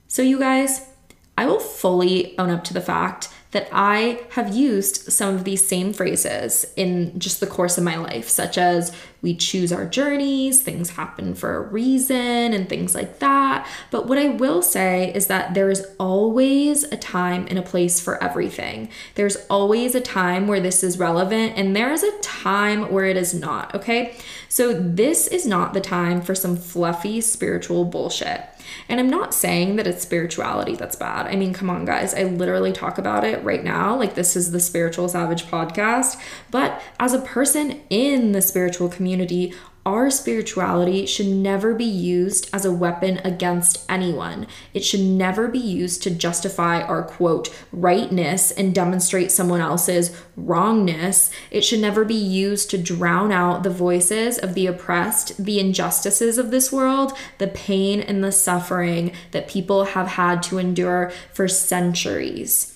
So, 0.09 0.21
you 0.21 0.37
guys, 0.37 0.90
I 1.37 1.45
will 1.45 1.59
fully 1.59 2.37
own 2.37 2.49
up 2.49 2.63
to 2.65 2.73
the 2.73 2.81
fact 2.81 3.29
that 3.51 3.67
I 3.71 4.21
have 4.31 4.55
used 4.55 5.11
some 5.11 5.35
of 5.35 5.43
these 5.43 5.67
same 5.67 5.91
phrases 5.91 6.65
in 6.77 7.19
just 7.19 7.41
the 7.41 7.47
course 7.47 7.77
of 7.77 7.83
my 7.83 7.97
life, 7.97 8.29
such 8.29 8.57
as 8.57 8.95
we 9.21 9.35
choose 9.35 9.73
our 9.73 9.85
journeys, 9.85 10.61
things 10.61 10.91
happen 10.91 11.35
for 11.35 11.57
a 11.57 11.61
reason, 11.61 12.53
and 12.53 12.69
things 12.69 12.95
like 12.95 13.19
that. 13.19 13.67
But 13.91 14.07
what 14.07 14.17
I 14.17 14.29
will 14.29 14.61
say 14.61 15.13
is 15.13 15.27
that 15.27 15.53
there 15.53 15.69
is 15.69 15.85
always 15.99 16.83
a 16.83 16.97
time 16.97 17.45
and 17.49 17.59
a 17.59 17.63
place 17.63 17.99
for 17.99 18.23
everything. 18.23 18.89
There's 19.15 19.37
always 19.49 19.95
a 19.95 20.01
time 20.01 20.47
where 20.47 20.61
this 20.61 20.81
is 20.81 20.97
relevant, 20.97 21.57
and 21.57 21.75
there 21.75 21.91
is 21.91 22.03
a 22.03 22.19
time 22.19 22.89
where 22.91 23.05
it 23.05 23.17
is 23.17 23.33
not, 23.33 23.75
okay? 23.75 24.15
So 24.47 24.73
this 24.73 25.27
is 25.27 25.45
not 25.45 25.73
the 25.73 25.81
time 25.81 26.21
for 26.21 26.35
some 26.35 26.55
fluffy 26.55 27.19
spiritual 27.19 27.83
bullshit. 27.83 28.45
And 28.89 28.99
I'm 28.99 29.09
not 29.09 29.33
saying 29.33 29.75
that 29.77 29.87
it's 29.87 30.01
spirituality 30.01 30.75
that's 30.75 30.95
bad. 30.95 31.27
I 31.27 31.35
mean, 31.35 31.53
come 31.53 31.69
on, 31.69 31.85
guys. 31.85 32.13
I 32.13 32.23
literally 32.23 32.71
talk 32.71 32.97
about 32.97 33.23
it 33.23 33.43
right 33.43 33.63
now. 33.63 33.97
Like, 33.97 34.15
this 34.15 34.35
is 34.35 34.51
the 34.51 34.59
Spiritual 34.59 35.07
Savage 35.09 35.45
podcast. 35.45 36.19
But 36.49 36.81
as 36.99 37.13
a 37.13 37.21
person 37.21 37.81
in 37.89 38.31
the 38.31 38.41
spiritual 38.41 38.89
community, 38.89 39.53
our 39.85 40.11
spirituality 40.11 41.05
should 41.05 41.27
never 41.27 41.73
be 41.73 41.85
used 41.85 42.49
as 42.53 42.65
a 42.65 42.71
weapon 42.71 43.19
against 43.23 43.83
anyone. 43.89 44.45
It 44.73 44.85
should 44.85 44.99
never 44.99 45.47
be 45.47 45.59
used 45.59 46.03
to 46.03 46.11
justify 46.11 46.81
our 46.81 47.03
quote 47.03 47.49
rightness 47.71 48.51
and 48.51 48.75
demonstrate 48.75 49.31
someone 49.31 49.61
else's 49.61 50.15
wrongness. 50.37 51.31
It 51.49 51.61
should 51.61 51.79
never 51.79 52.05
be 52.05 52.13
used 52.13 52.69
to 52.71 52.77
drown 52.77 53.31
out 53.31 53.63
the 53.63 53.69
voices 53.69 54.37
of 54.37 54.53
the 54.53 54.67
oppressed, 54.67 55.43
the 55.43 55.59
injustices 55.59 56.37
of 56.37 56.51
this 56.51 56.71
world, 56.71 57.13
the 57.39 57.47
pain 57.47 58.01
and 58.01 58.23
the 58.23 58.31
suffering 58.31 59.13
that 59.31 59.47
people 59.47 59.85
have 59.85 60.09
had 60.09 60.43
to 60.43 60.59
endure 60.59 61.11
for 61.33 61.47
centuries. 61.47 62.70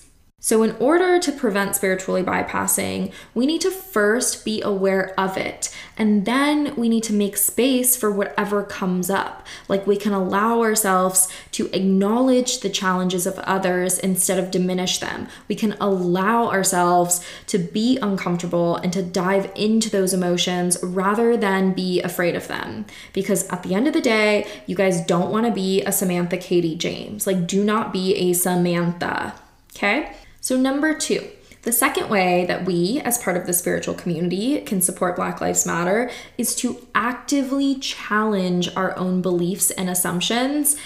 So, 0.46 0.62
in 0.62 0.76
order 0.76 1.18
to 1.18 1.32
prevent 1.32 1.74
spiritually 1.74 2.22
bypassing, 2.22 3.12
we 3.34 3.46
need 3.46 3.62
to 3.62 3.70
first 3.72 4.44
be 4.44 4.62
aware 4.62 5.12
of 5.18 5.36
it. 5.36 5.74
And 5.98 6.24
then 6.24 6.76
we 6.76 6.88
need 6.88 7.02
to 7.02 7.12
make 7.12 7.36
space 7.36 7.96
for 7.96 8.12
whatever 8.12 8.62
comes 8.62 9.10
up. 9.10 9.44
Like 9.66 9.88
we 9.88 9.96
can 9.96 10.12
allow 10.12 10.60
ourselves 10.60 11.28
to 11.50 11.66
acknowledge 11.72 12.60
the 12.60 12.70
challenges 12.70 13.26
of 13.26 13.40
others 13.40 13.98
instead 13.98 14.38
of 14.38 14.52
diminish 14.52 15.00
them. 15.00 15.26
We 15.48 15.56
can 15.56 15.72
allow 15.80 16.48
ourselves 16.48 17.26
to 17.48 17.58
be 17.58 17.98
uncomfortable 18.00 18.76
and 18.76 18.92
to 18.92 19.02
dive 19.02 19.50
into 19.56 19.90
those 19.90 20.14
emotions 20.14 20.78
rather 20.80 21.36
than 21.36 21.72
be 21.72 22.00
afraid 22.02 22.36
of 22.36 22.46
them. 22.46 22.86
Because 23.12 23.48
at 23.48 23.64
the 23.64 23.74
end 23.74 23.88
of 23.88 23.94
the 23.94 24.00
day, 24.00 24.46
you 24.66 24.76
guys 24.76 25.04
don't 25.06 25.32
want 25.32 25.46
to 25.46 25.52
be 25.52 25.82
a 25.82 25.90
Samantha 25.90 26.36
Katie 26.36 26.76
James. 26.76 27.26
Like, 27.26 27.48
do 27.48 27.64
not 27.64 27.92
be 27.92 28.14
a 28.14 28.32
Samantha. 28.32 29.34
Okay? 29.74 30.12
So, 30.46 30.56
number 30.56 30.94
two, 30.94 31.28
the 31.62 31.72
second 31.72 32.08
way 32.08 32.46
that 32.46 32.64
we, 32.64 33.00
as 33.00 33.18
part 33.18 33.36
of 33.36 33.46
the 33.46 33.52
spiritual 33.52 33.94
community, 33.94 34.60
can 34.60 34.80
support 34.80 35.16
Black 35.16 35.40
Lives 35.40 35.66
Matter 35.66 36.08
is 36.38 36.54
to 36.54 36.86
actively 36.94 37.74
challenge 37.80 38.68
our 38.76 38.96
own 38.96 39.22
beliefs 39.22 39.72
and 39.72 39.90
assumptions 39.90 40.76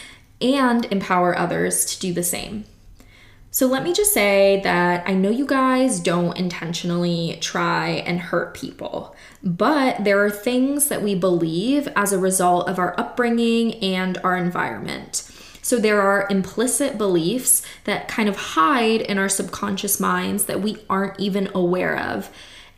and 0.40 0.86
empower 0.86 1.38
others 1.38 1.84
to 1.84 2.00
do 2.00 2.14
the 2.14 2.22
same. 2.22 2.64
So, 3.50 3.66
let 3.66 3.82
me 3.82 3.92
just 3.92 4.14
say 4.14 4.62
that 4.64 5.06
I 5.06 5.12
know 5.12 5.28
you 5.28 5.44
guys 5.44 6.00
don't 6.00 6.38
intentionally 6.38 7.36
try 7.42 7.88
and 8.06 8.18
hurt 8.18 8.54
people, 8.54 9.14
but 9.42 10.04
there 10.04 10.24
are 10.24 10.30
things 10.30 10.88
that 10.88 11.02
we 11.02 11.14
believe 11.14 11.86
as 11.94 12.14
a 12.14 12.18
result 12.18 12.66
of 12.66 12.78
our 12.78 12.98
upbringing 12.98 13.74
and 13.74 14.16
our 14.24 14.38
environment. 14.38 15.29
So 15.70 15.78
there 15.78 16.00
are 16.00 16.26
implicit 16.28 16.98
beliefs 16.98 17.62
that 17.84 18.08
kind 18.08 18.28
of 18.28 18.34
hide 18.34 19.02
in 19.02 19.18
our 19.18 19.28
subconscious 19.28 20.00
minds 20.00 20.46
that 20.46 20.60
we 20.60 20.78
aren't 20.90 21.20
even 21.20 21.48
aware 21.54 21.96
of. 21.96 22.28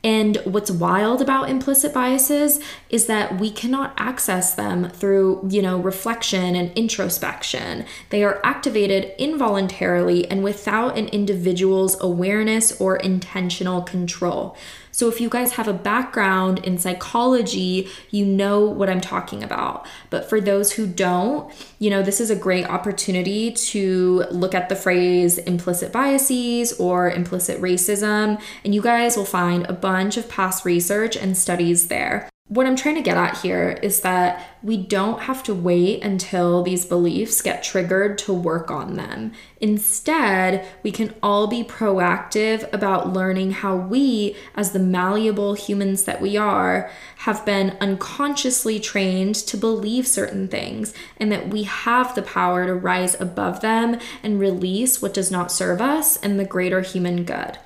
And 0.04 0.36
what's 0.44 0.70
wild 0.70 1.22
about 1.22 1.48
implicit 1.48 1.94
biases 1.94 2.60
is 2.90 3.06
that 3.06 3.38
we 3.38 3.50
cannot 3.50 3.94
access 3.96 4.52
them 4.52 4.90
through, 4.90 5.48
you 5.48 5.62
know, 5.62 5.78
reflection 5.78 6.54
and 6.54 6.70
introspection. 6.76 7.86
They 8.10 8.24
are 8.24 8.42
activated 8.44 9.14
involuntarily 9.18 10.30
and 10.30 10.44
without 10.44 10.98
an 10.98 11.08
individual's 11.08 11.98
awareness 11.98 12.78
or 12.78 12.96
intentional 12.96 13.80
control. 13.80 14.54
So, 14.92 15.08
if 15.08 15.20
you 15.20 15.28
guys 15.28 15.52
have 15.52 15.68
a 15.68 15.72
background 15.72 16.60
in 16.60 16.78
psychology, 16.78 17.88
you 18.10 18.24
know 18.24 18.60
what 18.60 18.88
I'm 18.88 19.00
talking 19.00 19.42
about. 19.42 19.86
But 20.10 20.28
for 20.28 20.40
those 20.40 20.72
who 20.72 20.86
don't, 20.86 21.52
you 21.78 21.90
know, 21.90 22.02
this 22.02 22.20
is 22.20 22.30
a 22.30 22.36
great 22.36 22.66
opportunity 22.66 23.52
to 23.52 24.24
look 24.30 24.54
at 24.54 24.68
the 24.68 24.76
phrase 24.76 25.38
implicit 25.38 25.92
biases 25.92 26.72
or 26.74 27.10
implicit 27.10 27.60
racism, 27.60 28.40
and 28.64 28.74
you 28.74 28.82
guys 28.82 29.16
will 29.16 29.24
find 29.24 29.66
a 29.66 29.72
bunch 29.72 30.16
of 30.16 30.28
past 30.28 30.64
research 30.64 31.16
and 31.16 31.36
studies 31.36 31.88
there 31.88 32.28
what 32.52 32.66
I'm 32.66 32.76
trying 32.76 32.96
to 32.96 33.00
get 33.00 33.16
at 33.16 33.38
here 33.38 33.78
is 33.82 34.02
that 34.02 34.46
we 34.62 34.76
don't 34.76 35.22
have 35.22 35.42
to 35.44 35.54
wait 35.54 36.02
until 36.02 36.62
these 36.62 36.84
beliefs 36.84 37.40
get 37.40 37.62
triggered 37.62 38.18
to 38.18 38.34
work 38.34 38.70
on 38.70 38.96
them. 38.96 39.32
Instead, 39.58 40.62
we 40.82 40.90
can 40.90 41.14
all 41.22 41.46
be 41.46 41.64
proactive 41.64 42.70
about 42.70 43.10
learning 43.10 43.52
how 43.52 43.74
we, 43.74 44.36
as 44.54 44.72
the 44.72 44.78
malleable 44.78 45.54
humans 45.54 46.04
that 46.04 46.20
we 46.20 46.36
are, 46.36 46.90
have 47.16 47.42
been 47.46 47.74
unconsciously 47.80 48.78
trained 48.78 49.34
to 49.34 49.56
believe 49.56 50.06
certain 50.06 50.46
things 50.46 50.92
and 51.16 51.32
that 51.32 51.48
we 51.48 51.62
have 51.62 52.14
the 52.14 52.20
power 52.20 52.66
to 52.66 52.74
rise 52.74 53.18
above 53.18 53.62
them 53.62 53.98
and 54.22 54.38
release 54.38 55.00
what 55.00 55.14
does 55.14 55.30
not 55.30 55.50
serve 55.50 55.80
us 55.80 56.18
and 56.18 56.38
the 56.38 56.44
greater 56.44 56.82
human 56.82 57.24
good. 57.24 57.56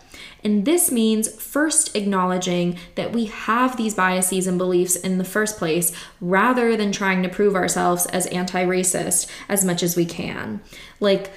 And 0.47 0.65
this 0.65 0.93
means 0.93 1.27
first 1.43 1.97
acknowledging 1.97 2.79
that 2.95 3.11
we 3.11 3.25
have 3.25 3.77
these 3.77 3.95
biases 3.95 4.47
and 4.47 4.57
beliefs 4.57 4.95
in 4.95 5.19
the 5.19 5.25
first 5.25 5.59
place 5.59 5.91
rather 6.21 6.77
than 6.77 6.93
trying 6.93 7.25
to 7.25 7.29
prove 7.29 7.57
ourselves 7.57 8.07
as 8.07 8.27
anti 8.27 8.65
racist 8.65 9.29
as 9.49 9.65
much 9.65 9.83
as 9.83 9.97
we 9.97 10.05
can. 10.05 10.61
Like, 11.01 11.33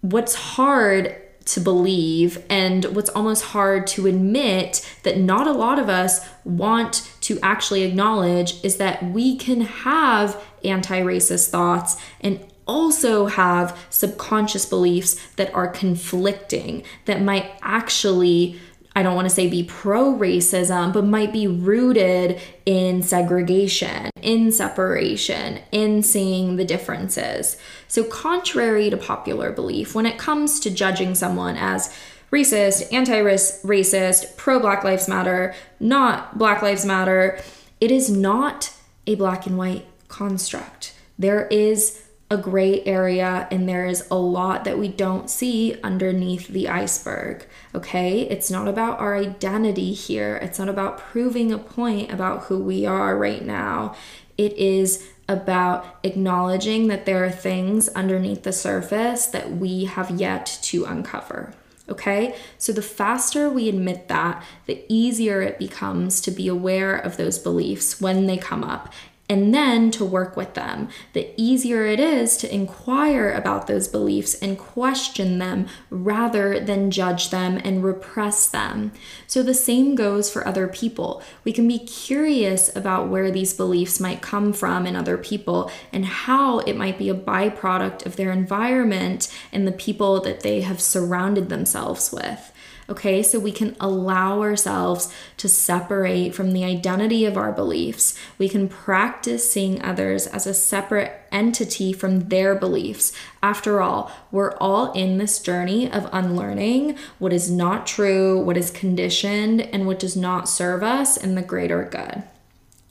what's 0.00 0.36
hard 0.36 1.16
to 1.46 1.60
believe 1.60 2.40
and 2.48 2.84
what's 2.94 3.10
almost 3.10 3.46
hard 3.46 3.88
to 3.88 4.06
admit 4.06 4.88
that 5.02 5.18
not 5.18 5.48
a 5.48 5.52
lot 5.52 5.80
of 5.80 5.88
us 5.88 6.24
want 6.44 7.12
to 7.22 7.40
actually 7.42 7.82
acknowledge 7.82 8.64
is 8.64 8.76
that 8.76 9.02
we 9.02 9.36
can 9.36 9.62
have 9.62 10.40
anti 10.62 11.00
racist 11.00 11.48
thoughts 11.48 11.96
and 12.20 12.38
also 12.66 13.26
have 13.26 13.78
subconscious 13.90 14.66
beliefs 14.66 15.20
that 15.36 15.52
are 15.54 15.68
conflicting, 15.68 16.82
that 17.06 17.22
might 17.22 17.52
actually, 17.62 18.58
I 18.94 19.02
don't 19.02 19.14
want 19.14 19.28
to 19.28 19.34
say 19.34 19.48
be 19.48 19.64
pro 19.64 20.12
racism, 20.12 20.92
but 20.92 21.04
might 21.04 21.32
be 21.32 21.46
rooted 21.46 22.40
in 22.66 23.02
segregation, 23.02 24.10
in 24.20 24.52
separation, 24.52 25.60
in 25.72 26.02
seeing 26.02 26.56
the 26.56 26.64
differences. 26.64 27.56
So, 27.88 28.04
contrary 28.04 28.90
to 28.90 28.96
popular 28.96 29.52
belief, 29.52 29.94
when 29.94 30.06
it 30.06 30.18
comes 30.18 30.60
to 30.60 30.70
judging 30.70 31.14
someone 31.14 31.56
as 31.56 31.94
racist, 32.30 32.92
anti 32.92 33.20
racist, 33.20 34.36
pro 34.36 34.58
Black 34.58 34.84
Lives 34.84 35.08
Matter, 35.08 35.54
not 35.78 36.38
Black 36.38 36.62
Lives 36.62 36.84
Matter, 36.84 37.38
it 37.80 37.90
is 37.90 38.10
not 38.10 38.72
a 39.06 39.14
black 39.16 39.46
and 39.46 39.58
white 39.58 39.86
construct. 40.08 40.94
There 41.18 41.46
is 41.48 42.02
a 42.32 42.36
gray 42.38 42.82
area 42.84 43.46
and 43.50 43.68
there 43.68 43.84
is 43.84 44.06
a 44.10 44.16
lot 44.16 44.64
that 44.64 44.78
we 44.78 44.88
don't 44.88 45.28
see 45.28 45.78
underneath 45.82 46.48
the 46.48 46.66
iceberg. 46.66 47.46
Okay? 47.74 48.22
It's 48.22 48.50
not 48.50 48.68
about 48.68 48.98
our 48.98 49.14
identity 49.14 49.92
here. 49.92 50.36
It's 50.36 50.58
not 50.58 50.70
about 50.70 50.96
proving 50.96 51.52
a 51.52 51.58
point 51.58 52.10
about 52.10 52.44
who 52.44 52.58
we 52.58 52.86
are 52.86 53.18
right 53.18 53.44
now. 53.44 53.94
It 54.38 54.54
is 54.54 55.06
about 55.28 55.98
acknowledging 56.04 56.88
that 56.88 57.04
there 57.04 57.22
are 57.22 57.30
things 57.30 57.90
underneath 57.90 58.44
the 58.44 58.52
surface 58.52 59.26
that 59.26 59.50
we 59.50 59.84
have 59.84 60.10
yet 60.10 60.58
to 60.62 60.86
uncover. 60.86 61.52
Okay, 61.88 62.34
so 62.56 62.72
the 62.72 62.80
faster 62.80 63.50
we 63.50 63.68
admit 63.68 64.08
that, 64.08 64.42
the 64.64 64.82
easier 64.88 65.42
it 65.42 65.58
becomes 65.58 66.22
to 66.22 66.30
be 66.30 66.48
aware 66.48 66.96
of 66.96 67.18
those 67.18 67.38
beliefs 67.38 68.00
when 68.00 68.26
they 68.26 68.38
come 68.38 68.64
up 68.64 68.90
and 69.28 69.54
then 69.54 69.90
to 69.92 70.04
work 70.04 70.36
with 70.36 70.54
them. 70.54 70.88
The 71.14 71.30
easier 71.36 71.86
it 71.86 71.98
is 71.98 72.36
to 72.38 72.54
inquire 72.54 73.30
about 73.30 73.66
those 73.66 73.88
beliefs 73.88 74.34
and 74.34 74.58
question 74.58 75.38
them 75.38 75.68
rather 75.88 76.60
than 76.60 76.90
judge 76.90 77.30
them 77.30 77.58
and 77.64 77.82
repress 77.82 78.48
them. 78.48 78.92
So 79.26 79.42
the 79.42 79.54
same 79.54 79.94
goes 79.94 80.30
for 80.30 80.46
other 80.46 80.68
people. 80.68 81.22
We 81.44 81.52
can 81.52 81.66
be 81.66 81.78
curious 81.78 82.74
about 82.76 83.08
where 83.08 83.30
these 83.30 83.54
beliefs 83.54 83.98
might 84.00 84.20
come 84.20 84.52
from 84.52 84.86
in 84.86 84.96
other 84.96 85.16
people 85.16 85.70
and 85.92 86.04
how 86.04 86.58
it 86.58 86.76
might 86.76 86.98
be 86.98 87.08
a 87.08 87.14
byproduct 87.14 88.04
of 88.04 88.16
their 88.16 88.32
environment 88.32 89.32
and 89.50 89.66
the 89.66 89.72
people 89.72 90.20
that 90.20 90.40
they 90.40 90.60
have 90.60 90.80
surrounded 90.80 91.48
themselves 91.48 92.12
with. 92.12 92.51
Okay, 92.92 93.22
so 93.22 93.40
we 93.40 93.52
can 93.52 93.74
allow 93.80 94.42
ourselves 94.42 95.10
to 95.38 95.48
separate 95.48 96.34
from 96.34 96.52
the 96.52 96.62
identity 96.62 97.24
of 97.24 97.38
our 97.38 97.50
beliefs. 97.50 98.14
We 98.36 98.50
can 98.50 98.68
practice 98.68 99.50
seeing 99.50 99.80
others 99.80 100.26
as 100.26 100.46
a 100.46 100.52
separate 100.52 101.10
entity 101.32 101.94
from 101.94 102.28
their 102.28 102.54
beliefs. 102.54 103.14
After 103.42 103.80
all, 103.80 104.12
we're 104.30 104.54
all 104.58 104.92
in 104.92 105.16
this 105.16 105.38
journey 105.38 105.90
of 105.90 106.06
unlearning 106.12 106.98
what 107.18 107.32
is 107.32 107.50
not 107.50 107.86
true, 107.86 108.38
what 108.38 108.58
is 108.58 108.70
conditioned, 108.70 109.62
and 109.62 109.86
what 109.86 109.98
does 109.98 110.14
not 110.14 110.46
serve 110.46 110.82
us 110.82 111.16
in 111.16 111.34
the 111.34 111.40
greater 111.40 111.84
good. 111.84 112.24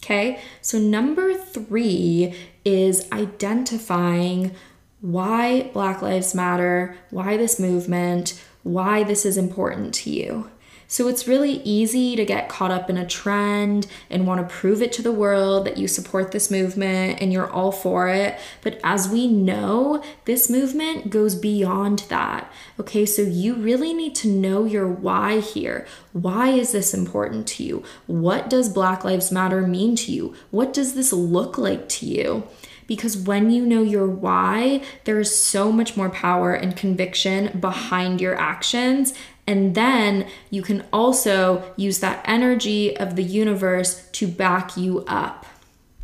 Okay, 0.04 0.41
so 0.63 0.80
number 0.80 1.36
three 1.36 2.34
is 2.65 3.08
identifying 3.12 4.56
why 4.99 5.69
Black 5.73 6.02
Lives 6.02 6.34
Matter, 6.34 6.97
why 7.12 7.38
this 7.38 7.60
movement 7.60 8.41
why 8.63 9.04
this 9.04 9.26
is 9.26 9.38
important 9.38 9.93
to 9.93 10.10
you. 10.10 10.50
So 10.91 11.08
it's 11.08 11.26
really 11.26 11.62
easy 11.63 12.17
to 12.17 12.26
get 12.26 12.50
caught 12.50 12.69
up 12.69 12.89
in 12.89 12.97
a 12.97 13.08
trend 13.08 13.88
and 14.10 14.28
want 14.28 14.41
to 14.41 14.54
prove 14.54 14.82
it 14.82 14.91
to 14.91 15.02
the 15.02 15.13
world 15.13 15.65
that 15.65 15.78
you 15.78 15.88
support 15.88 16.34
this 16.34 16.52
movement 16.52 17.21
and 17.21 17.32
you're 17.32 17.50
all 17.50 17.71
for 17.71 18.10
it. 18.10 18.38
But 18.62 18.78
as 18.84 19.08
we 19.08 19.26
know, 19.30 20.04
this 20.26 20.50
movement 20.50 21.10
goes 21.10 21.34
beyond 21.34 22.00
that. 22.10 22.52
Okay, 22.78 23.06
so 23.06 23.21
you 23.21 23.56
really 23.56 23.93
need 23.93 24.15
to 24.15 24.28
know 24.28 24.65
your 24.65 24.86
why 24.86 25.39
here. 25.39 25.88
Why 26.12 26.50
is 26.50 26.74
this 26.74 26.93
important 26.93 27.47
to 27.47 27.63
you? 27.63 27.86
What 28.06 28.50
does 28.50 28.67
Black 28.67 29.06
Lives 29.06 29.32
Matter 29.32 29.65
mean 29.65 29.95
to 29.95 30.12
you? 30.12 30.36
What 30.50 30.74
does 30.74 30.93
this 30.93 31.13
look 31.13 31.58
like 31.58 31.88
to 31.88 32.06
you? 32.06 32.43
Because 32.91 33.15
when 33.15 33.49
you 33.49 33.65
know 33.65 33.82
your 33.82 34.06
why, 34.06 34.82
there 35.06 35.17
is 35.17 35.34
so 35.34 35.71
much 35.71 35.95
more 35.95 36.10
power 36.10 36.54
and 36.54 36.75
conviction 36.75 37.58
behind 37.58 38.19
your 38.19 38.38
actions. 38.38 39.13
And 39.47 39.75
then 39.75 40.27
you 40.49 40.62
can 40.62 40.84
also 40.91 41.63
use 41.77 41.99
that 41.99 42.21
energy 42.25 42.97
of 42.97 43.15
the 43.15 43.23
universe 43.23 44.10
to 44.12 44.27
back 44.27 44.75
you 44.75 45.06
up. 45.08 45.45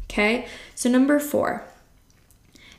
Okay, 0.06 0.47
so 0.76 0.89
number 0.89 1.19
four 1.19 1.65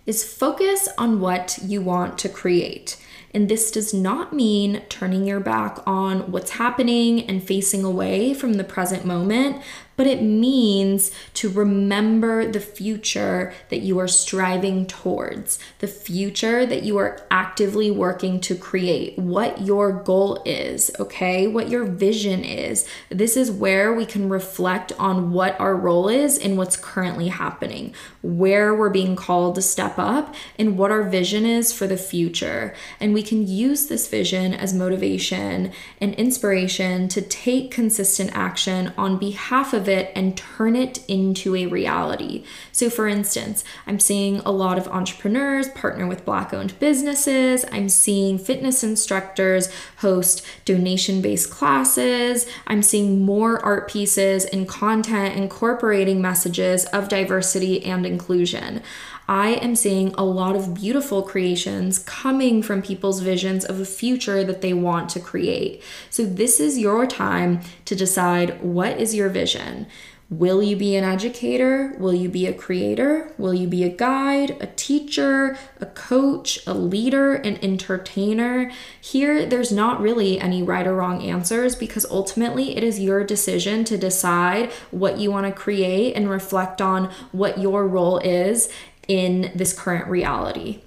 is 0.07 0.25
focus 0.25 0.88
on 0.97 1.21
what 1.21 1.59
you 1.62 1.83
want 1.83 2.16
to 2.21 2.31
create. 2.31 2.97
And 3.35 3.51
this 3.51 3.71
does 3.71 3.92
not 3.92 4.33
mean 4.33 4.81
turning 4.88 5.27
your 5.27 5.38
back 5.38 5.81
on 5.87 6.33
what's 6.33 6.53
happening 6.53 7.29
and 7.29 7.47
facing 7.47 7.85
away 7.85 8.33
from 8.33 8.55
the 8.55 8.64
present 8.64 9.05
moment, 9.05 9.62
but 9.99 10.07
it 10.07 10.23
means 10.23 11.11
to 11.35 11.51
remember 11.51 12.47
the 12.47 12.61
future 12.61 13.53
that 13.69 13.81
you 13.81 13.99
are 13.99 14.07
striving 14.07 14.87
towards, 14.87 15.59
the 15.81 15.89
future 15.89 16.65
that 16.65 16.85
you 16.85 16.97
are 16.97 17.21
actively 17.33 17.91
working 17.91 18.39
to 18.39 18.55
create, 18.55 19.19
what 19.19 19.61
your 19.61 19.91
goal 19.91 20.41
is, 20.47 20.93
okay? 21.01 21.49
What 21.49 21.69
your 21.69 21.85
vision 21.85 22.45
is. 22.45 22.87
This 23.09 23.37
is 23.37 23.51
where 23.51 23.93
we 23.93 24.07
can 24.07 24.29
reflect 24.29 24.93
on 25.01 25.33
what 25.33 25.59
our 25.59 25.75
role 25.75 26.09
is 26.09 26.39
and 26.39 26.57
what's 26.57 26.77
currently 26.77 27.27
happening, 27.27 27.93
where 28.23 28.73
we're 28.73 28.91
being 28.91 29.17
called 29.17 29.57
to 29.57 29.63
step 29.63 29.99
up, 29.99 30.33
and 30.61 30.79
what 30.79 30.93
our 30.93 31.03
vision 31.03 31.45
is 31.45 31.73
for 31.73 31.89
the 31.89 31.97
future. 31.97 32.73
And 33.01 33.13
we 33.13 33.25
can 33.25 33.49
use 33.49 33.89
this 33.89 34.07
vision 34.07 34.55
as 34.55 34.73
motivation 34.73 35.73
and 36.01 36.15
inspiration 36.15 37.09
to 37.09 37.21
take 37.21 37.73
consistent 37.73 38.31
action 38.33 38.93
on 38.97 39.19
behalf 39.19 39.73
it 39.88 40.12
and 40.14 40.37
turn 40.37 40.77
it 40.77 41.05
into 41.09 41.57
a 41.57 41.66
reality. 41.66 42.44
So, 42.72 42.90
for 42.90 43.09
instance, 43.09 43.64
I'm 43.87 43.98
seeing 43.98 44.40
a 44.40 44.51
lot 44.51 44.79
of 44.79 44.88
entrepreneurs 44.88 45.68
partner 45.68 46.07
with 46.07 46.24
Black 46.24 46.53
owned 46.53 46.79
businesses. 46.79 47.64
I'm 47.72 47.88
seeing 47.88 48.38
fitness 48.38 48.85
instructors 48.85 49.68
host 49.98 50.46
donation 50.64 51.20
based 51.20 51.51
classes. 51.51 52.46
I'm 52.66 52.83
seeing 52.83 53.24
more 53.24 53.64
art 53.64 53.88
pieces 53.88 54.44
and 54.44 54.68
content 54.68 55.37
incorporating 55.37 56.20
messages 56.20 56.85
of 56.87 57.09
diversity 57.09 57.85
and 57.85 58.05
inclusion. 58.05 58.83
I 59.29 59.51
am 59.51 59.77
seeing 59.77 60.14
a 60.14 60.25
lot 60.25 60.57
of 60.57 60.73
beautiful 60.73 61.23
creations 61.23 61.99
coming 61.99 62.62
from 62.62 62.81
people's 62.81 63.21
visions 63.21 63.62
of 63.62 63.79
a 63.79 63.85
future 63.85 64.43
that 64.43 64.62
they 64.62 64.73
want 64.73 65.11
to 65.11 65.21
create. 65.21 65.83
So, 66.09 66.25
this 66.25 66.59
is 66.59 66.79
your 66.79 67.07
time 67.07 67.61
to 67.85 67.95
decide 67.95 68.62
what 68.62 68.99
is 68.99 69.14
your 69.14 69.29
vision. 69.29 69.87
Will 70.31 70.62
you 70.62 70.77
be 70.77 70.95
an 70.95 71.05
educator? 71.05 71.97
Will 71.99 72.12
you 72.12 72.29
be 72.29 72.47
a 72.47 72.53
creator? 72.53 73.33
Will 73.38 73.55
you 73.55 73.67
be 73.67 73.83
a 73.83 73.88
guide, 73.88 74.59
a 74.61 74.67
teacher, 74.67 75.57
a 75.81 75.87
coach, 75.87 76.59
a 76.67 76.75
leader, 76.75 77.37
an 77.37 77.59
entertainer? 77.64 78.71
Here, 79.01 79.47
there's 79.47 79.73
not 79.73 80.03
really 80.03 80.38
any 80.38 80.62
right 80.62 80.87
or 80.87 80.97
wrong 80.97 81.23
answers 81.23 81.75
because 81.75 82.05
ultimately 82.11 82.77
it 82.77 82.85
is 82.85 83.01
your 83.01 83.25
decision 83.25 83.85
to 83.85 83.97
decide 83.97 84.71
what 84.91 85.19
you 85.19 85.31
want 85.31 85.47
to 85.47 85.53
create 85.53 86.14
and 86.14 86.29
reflect 86.29 86.83
on 86.83 87.11
what 87.33 87.57
your 87.57 87.88
role 87.88 88.19
is 88.19 88.71
in 89.09 89.51
this 89.55 89.73
current 89.73 90.07
reality. 90.07 90.83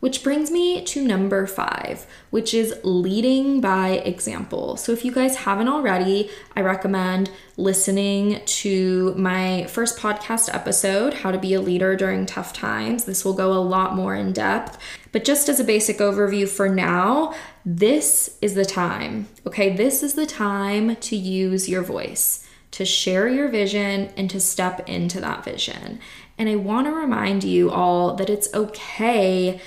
Which 0.00 0.24
brings 0.24 0.50
me 0.50 0.82
to 0.86 1.06
number 1.06 1.46
five, 1.46 2.06
which 2.30 2.54
is 2.54 2.74
leading 2.82 3.60
by 3.60 3.90
example. 3.90 4.78
So, 4.78 4.92
if 4.92 5.04
you 5.04 5.12
guys 5.12 5.36
haven't 5.36 5.68
already, 5.68 6.30
I 6.56 6.62
recommend 6.62 7.30
listening 7.58 8.40
to 8.46 9.14
my 9.14 9.66
first 9.66 9.98
podcast 9.98 10.54
episode, 10.54 11.12
How 11.12 11.30
to 11.30 11.38
Be 11.38 11.52
a 11.52 11.60
Leader 11.60 11.96
During 11.96 12.24
Tough 12.24 12.54
Times. 12.54 13.04
This 13.04 13.26
will 13.26 13.34
go 13.34 13.52
a 13.52 13.60
lot 13.60 13.94
more 13.94 14.14
in 14.14 14.32
depth. 14.32 14.78
But 15.12 15.24
just 15.24 15.50
as 15.50 15.60
a 15.60 15.64
basic 15.64 15.98
overview 15.98 16.48
for 16.48 16.70
now, 16.70 17.34
this 17.66 18.38
is 18.40 18.54
the 18.54 18.64
time, 18.64 19.28
okay? 19.46 19.76
This 19.76 20.02
is 20.02 20.14
the 20.14 20.24
time 20.24 20.96
to 20.96 21.14
use 21.14 21.68
your 21.68 21.82
voice, 21.82 22.48
to 22.72 22.84
share 22.84 23.28
your 23.28 23.48
vision, 23.48 24.10
and 24.16 24.30
to 24.30 24.40
step 24.40 24.88
into 24.88 25.20
that 25.20 25.44
vision. 25.44 26.00
And 26.38 26.48
I 26.48 26.56
want 26.56 26.86
to 26.86 26.92
remind 26.92 27.44
you 27.44 27.70
all 27.70 28.14
that 28.14 28.30
it's 28.30 28.52
okay 28.54 29.60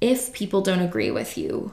if 0.00 0.32
people 0.32 0.60
don't 0.60 0.80
agree 0.80 1.10
with 1.10 1.38
you. 1.38 1.72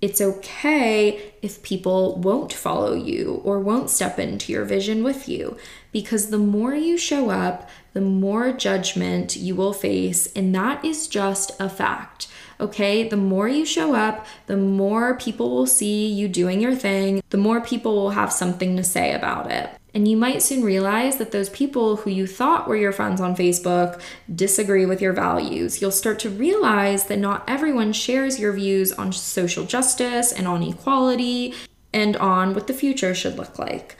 It's 0.00 0.20
okay 0.20 1.32
if 1.42 1.62
people 1.62 2.16
won't 2.16 2.52
follow 2.52 2.94
you 2.94 3.40
or 3.44 3.58
won't 3.58 3.90
step 3.90 4.18
into 4.18 4.52
your 4.52 4.64
vision 4.64 5.02
with 5.02 5.28
you 5.28 5.56
because 5.90 6.30
the 6.30 6.38
more 6.38 6.74
you 6.74 6.96
show 6.96 7.30
up, 7.30 7.68
the 7.94 8.00
more 8.00 8.52
judgment 8.52 9.36
you 9.36 9.56
will 9.56 9.72
face, 9.72 10.32
and 10.34 10.54
that 10.54 10.84
is 10.84 11.08
just 11.08 11.50
a 11.60 11.68
fact. 11.68 12.28
Okay, 12.60 13.08
the 13.08 13.16
more 13.16 13.48
you 13.48 13.64
show 13.64 13.94
up, 13.94 14.26
the 14.46 14.56
more 14.56 15.16
people 15.16 15.50
will 15.50 15.66
see 15.66 16.06
you 16.06 16.28
doing 16.28 16.60
your 16.60 16.74
thing, 16.74 17.22
the 17.30 17.38
more 17.38 17.60
people 17.60 17.96
will 17.96 18.10
have 18.10 18.32
something 18.32 18.76
to 18.76 18.84
say 18.84 19.12
about 19.12 19.50
it. 19.50 19.77
And 19.98 20.06
you 20.06 20.16
might 20.16 20.42
soon 20.42 20.62
realize 20.62 21.16
that 21.16 21.32
those 21.32 21.48
people 21.48 21.96
who 21.96 22.10
you 22.10 22.28
thought 22.28 22.68
were 22.68 22.76
your 22.76 22.92
friends 22.92 23.20
on 23.20 23.34
Facebook 23.34 24.00
disagree 24.32 24.86
with 24.86 25.02
your 25.02 25.12
values. 25.12 25.82
You'll 25.82 25.90
start 25.90 26.20
to 26.20 26.30
realize 26.30 27.06
that 27.06 27.18
not 27.18 27.42
everyone 27.48 27.92
shares 27.92 28.38
your 28.38 28.52
views 28.52 28.92
on 28.92 29.12
social 29.12 29.64
justice 29.64 30.30
and 30.30 30.46
on 30.46 30.62
equality 30.62 31.52
and 31.92 32.16
on 32.18 32.54
what 32.54 32.68
the 32.68 32.74
future 32.74 33.12
should 33.12 33.36
look 33.36 33.58
like. 33.58 33.96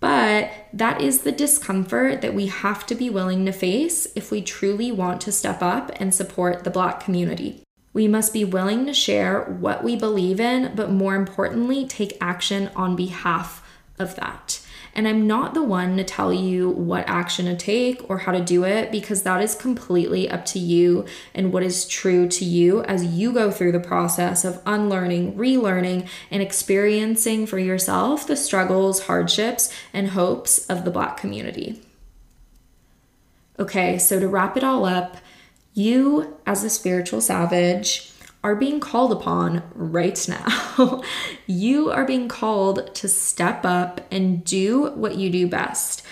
But 0.00 0.50
that 0.72 1.02
is 1.02 1.20
the 1.20 1.32
discomfort 1.32 2.22
that 2.22 2.32
we 2.32 2.46
have 2.46 2.86
to 2.86 2.94
be 2.94 3.10
willing 3.10 3.44
to 3.44 3.52
face 3.52 4.08
if 4.16 4.30
we 4.30 4.40
truly 4.40 4.90
want 4.90 5.20
to 5.20 5.32
step 5.32 5.60
up 5.60 5.92
and 5.96 6.14
support 6.14 6.64
the 6.64 6.70
Black 6.70 7.00
community. 7.00 7.62
We 7.92 8.08
must 8.08 8.32
be 8.32 8.46
willing 8.46 8.86
to 8.86 8.94
share 8.94 9.42
what 9.42 9.84
we 9.84 9.96
believe 9.96 10.40
in, 10.40 10.74
but 10.74 10.90
more 10.90 11.14
importantly, 11.14 11.86
take 11.86 12.16
action 12.22 12.70
on 12.74 12.96
behalf 12.96 13.62
of 13.98 14.16
that. 14.16 14.61
And 14.94 15.08
I'm 15.08 15.26
not 15.26 15.54
the 15.54 15.62
one 15.62 15.96
to 15.96 16.04
tell 16.04 16.32
you 16.32 16.68
what 16.68 17.08
action 17.08 17.46
to 17.46 17.56
take 17.56 18.08
or 18.10 18.18
how 18.18 18.32
to 18.32 18.44
do 18.44 18.64
it 18.64 18.92
because 18.92 19.22
that 19.22 19.40
is 19.40 19.54
completely 19.54 20.28
up 20.28 20.44
to 20.46 20.58
you 20.58 21.06
and 21.34 21.52
what 21.52 21.62
is 21.62 21.88
true 21.88 22.28
to 22.28 22.44
you 22.44 22.82
as 22.82 23.04
you 23.04 23.32
go 23.32 23.50
through 23.50 23.72
the 23.72 23.80
process 23.80 24.44
of 24.44 24.60
unlearning, 24.66 25.34
relearning, 25.34 26.06
and 26.30 26.42
experiencing 26.42 27.46
for 27.46 27.58
yourself 27.58 28.26
the 28.26 28.36
struggles, 28.36 29.06
hardships, 29.06 29.72
and 29.94 30.08
hopes 30.08 30.66
of 30.66 30.84
the 30.84 30.90
Black 30.90 31.16
community. 31.16 31.80
Okay, 33.58 33.98
so 33.98 34.20
to 34.20 34.28
wrap 34.28 34.56
it 34.56 34.64
all 34.64 34.84
up, 34.84 35.16
you 35.74 36.36
as 36.44 36.64
a 36.64 36.70
spiritual 36.70 37.20
savage, 37.20 38.11
are 38.44 38.56
being 38.56 38.80
called 38.80 39.12
upon 39.12 39.62
right 39.74 40.28
now. 40.28 41.02
you 41.46 41.90
are 41.90 42.04
being 42.04 42.28
called 42.28 42.94
to 42.96 43.08
step 43.08 43.64
up 43.64 44.00
and 44.10 44.44
do 44.44 44.90
what 44.92 45.16
you 45.16 45.30
do 45.30 45.46
best, 45.46 46.02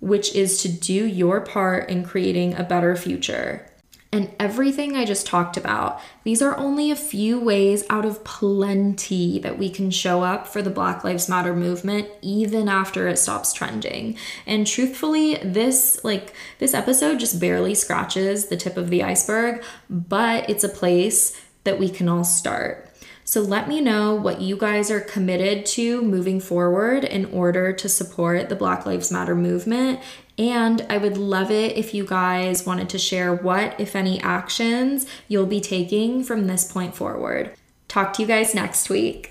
which 0.00 0.34
is 0.34 0.60
to 0.62 0.68
do 0.68 1.06
your 1.06 1.40
part 1.40 1.88
in 1.88 2.04
creating 2.04 2.54
a 2.54 2.62
better 2.62 2.94
future. 2.96 3.66
And 4.14 4.32
everything 4.38 4.94
I 4.94 5.04
just 5.04 5.26
talked 5.26 5.56
about, 5.56 6.00
these 6.22 6.40
are 6.40 6.56
only 6.56 6.92
a 6.92 6.94
few 6.94 7.40
ways 7.40 7.82
out 7.90 8.04
of 8.04 8.22
plenty 8.22 9.40
that 9.40 9.58
we 9.58 9.68
can 9.68 9.90
show 9.90 10.22
up 10.22 10.46
for 10.46 10.62
the 10.62 10.70
Black 10.70 11.02
Lives 11.02 11.28
Matter 11.28 11.52
movement 11.52 12.08
even 12.22 12.68
after 12.68 13.08
it 13.08 13.18
stops 13.18 13.52
trending. 13.52 14.16
And 14.46 14.68
truthfully, 14.68 15.38
this 15.38 16.04
like 16.04 16.32
this 16.60 16.74
episode 16.74 17.18
just 17.18 17.40
barely 17.40 17.74
scratches 17.74 18.46
the 18.46 18.56
tip 18.56 18.76
of 18.76 18.88
the 18.88 19.02
iceberg, 19.02 19.64
but 19.90 20.48
it's 20.48 20.62
a 20.62 20.68
place 20.68 21.36
that 21.64 21.78
we 21.78 21.88
can 21.88 22.08
all 22.08 22.24
start. 22.24 22.90
So 23.26 23.40
let 23.40 23.68
me 23.68 23.80
know 23.80 24.14
what 24.14 24.42
you 24.42 24.56
guys 24.56 24.90
are 24.90 25.00
committed 25.00 25.64
to 25.66 26.02
moving 26.02 26.40
forward 26.40 27.04
in 27.04 27.24
order 27.26 27.72
to 27.72 27.88
support 27.88 28.48
the 28.48 28.56
Black 28.56 28.84
Lives 28.84 29.10
Matter 29.10 29.34
movement. 29.34 30.00
And 30.36 30.84
I 30.90 30.98
would 30.98 31.16
love 31.16 31.50
it 31.50 31.76
if 31.76 31.94
you 31.94 32.04
guys 32.04 32.66
wanted 32.66 32.88
to 32.90 32.98
share 32.98 33.34
what, 33.34 33.80
if 33.80 33.96
any, 33.96 34.20
actions 34.20 35.06
you'll 35.26 35.46
be 35.46 35.60
taking 35.60 36.22
from 36.22 36.46
this 36.46 36.70
point 36.70 36.94
forward. 36.94 37.52
Talk 37.88 38.12
to 38.14 38.22
you 38.22 38.28
guys 38.28 38.54
next 38.54 38.90
week. 38.90 39.30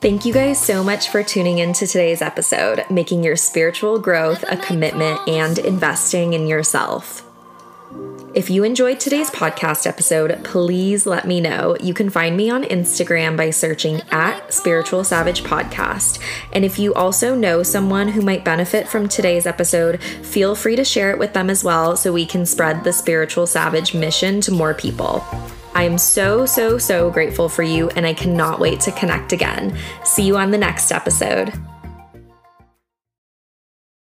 Thank 0.00 0.24
you 0.24 0.32
guys 0.32 0.58
so 0.58 0.82
much 0.82 1.10
for 1.10 1.22
tuning 1.22 1.58
in 1.58 1.74
to 1.74 1.86
today's 1.86 2.22
episode, 2.22 2.86
making 2.88 3.22
your 3.22 3.36
spiritual 3.36 3.98
growth 3.98 4.42
a 4.48 4.56
commitment 4.56 5.28
and 5.28 5.58
investing 5.58 6.32
in 6.32 6.46
yourself. 6.46 7.29
If 8.32 8.48
you 8.48 8.62
enjoyed 8.62 9.00
today's 9.00 9.28
podcast 9.28 9.88
episode, 9.88 10.44
please 10.44 11.04
let 11.04 11.26
me 11.26 11.40
know. 11.40 11.76
You 11.80 11.92
can 11.92 12.10
find 12.10 12.36
me 12.36 12.48
on 12.48 12.62
Instagram 12.62 13.36
by 13.36 13.50
searching 13.50 14.02
at 14.12 14.52
Spiritual 14.54 15.02
Savage 15.02 15.42
Podcast. 15.42 16.20
And 16.52 16.64
if 16.64 16.78
you 16.78 16.94
also 16.94 17.34
know 17.34 17.64
someone 17.64 18.06
who 18.06 18.20
might 18.22 18.44
benefit 18.44 18.86
from 18.86 19.08
today's 19.08 19.46
episode, 19.46 20.00
feel 20.22 20.54
free 20.54 20.76
to 20.76 20.84
share 20.84 21.10
it 21.10 21.18
with 21.18 21.32
them 21.32 21.50
as 21.50 21.64
well 21.64 21.96
so 21.96 22.12
we 22.12 22.24
can 22.24 22.46
spread 22.46 22.84
the 22.84 22.92
Spiritual 22.92 23.48
Savage 23.48 23.94
mission 23.94 24.40
to 24.42 24.52
more 24.52 24.74
people. 24.74 25.24
I 25.74 25.82
am 25.82 25.98
so, 25.98 26.46
so, 26.46 26.78
so 26.78 27.10
grateful 27.10 27.48
for 27.48 27.64
you, 27.64 27.88
and 27.90 28.06
I 28.06 28.14
cannot 28.14 28.60
wait 28.60 28.80
to 28.82 28.92
connect 28.92 29.32
again. 29.32 29.76
See 30.04 30.24
you 30.24 30.36
on 30.36 30.52
the 30.52 30.58
next 30.58 30.92
episode. 30.92 31.52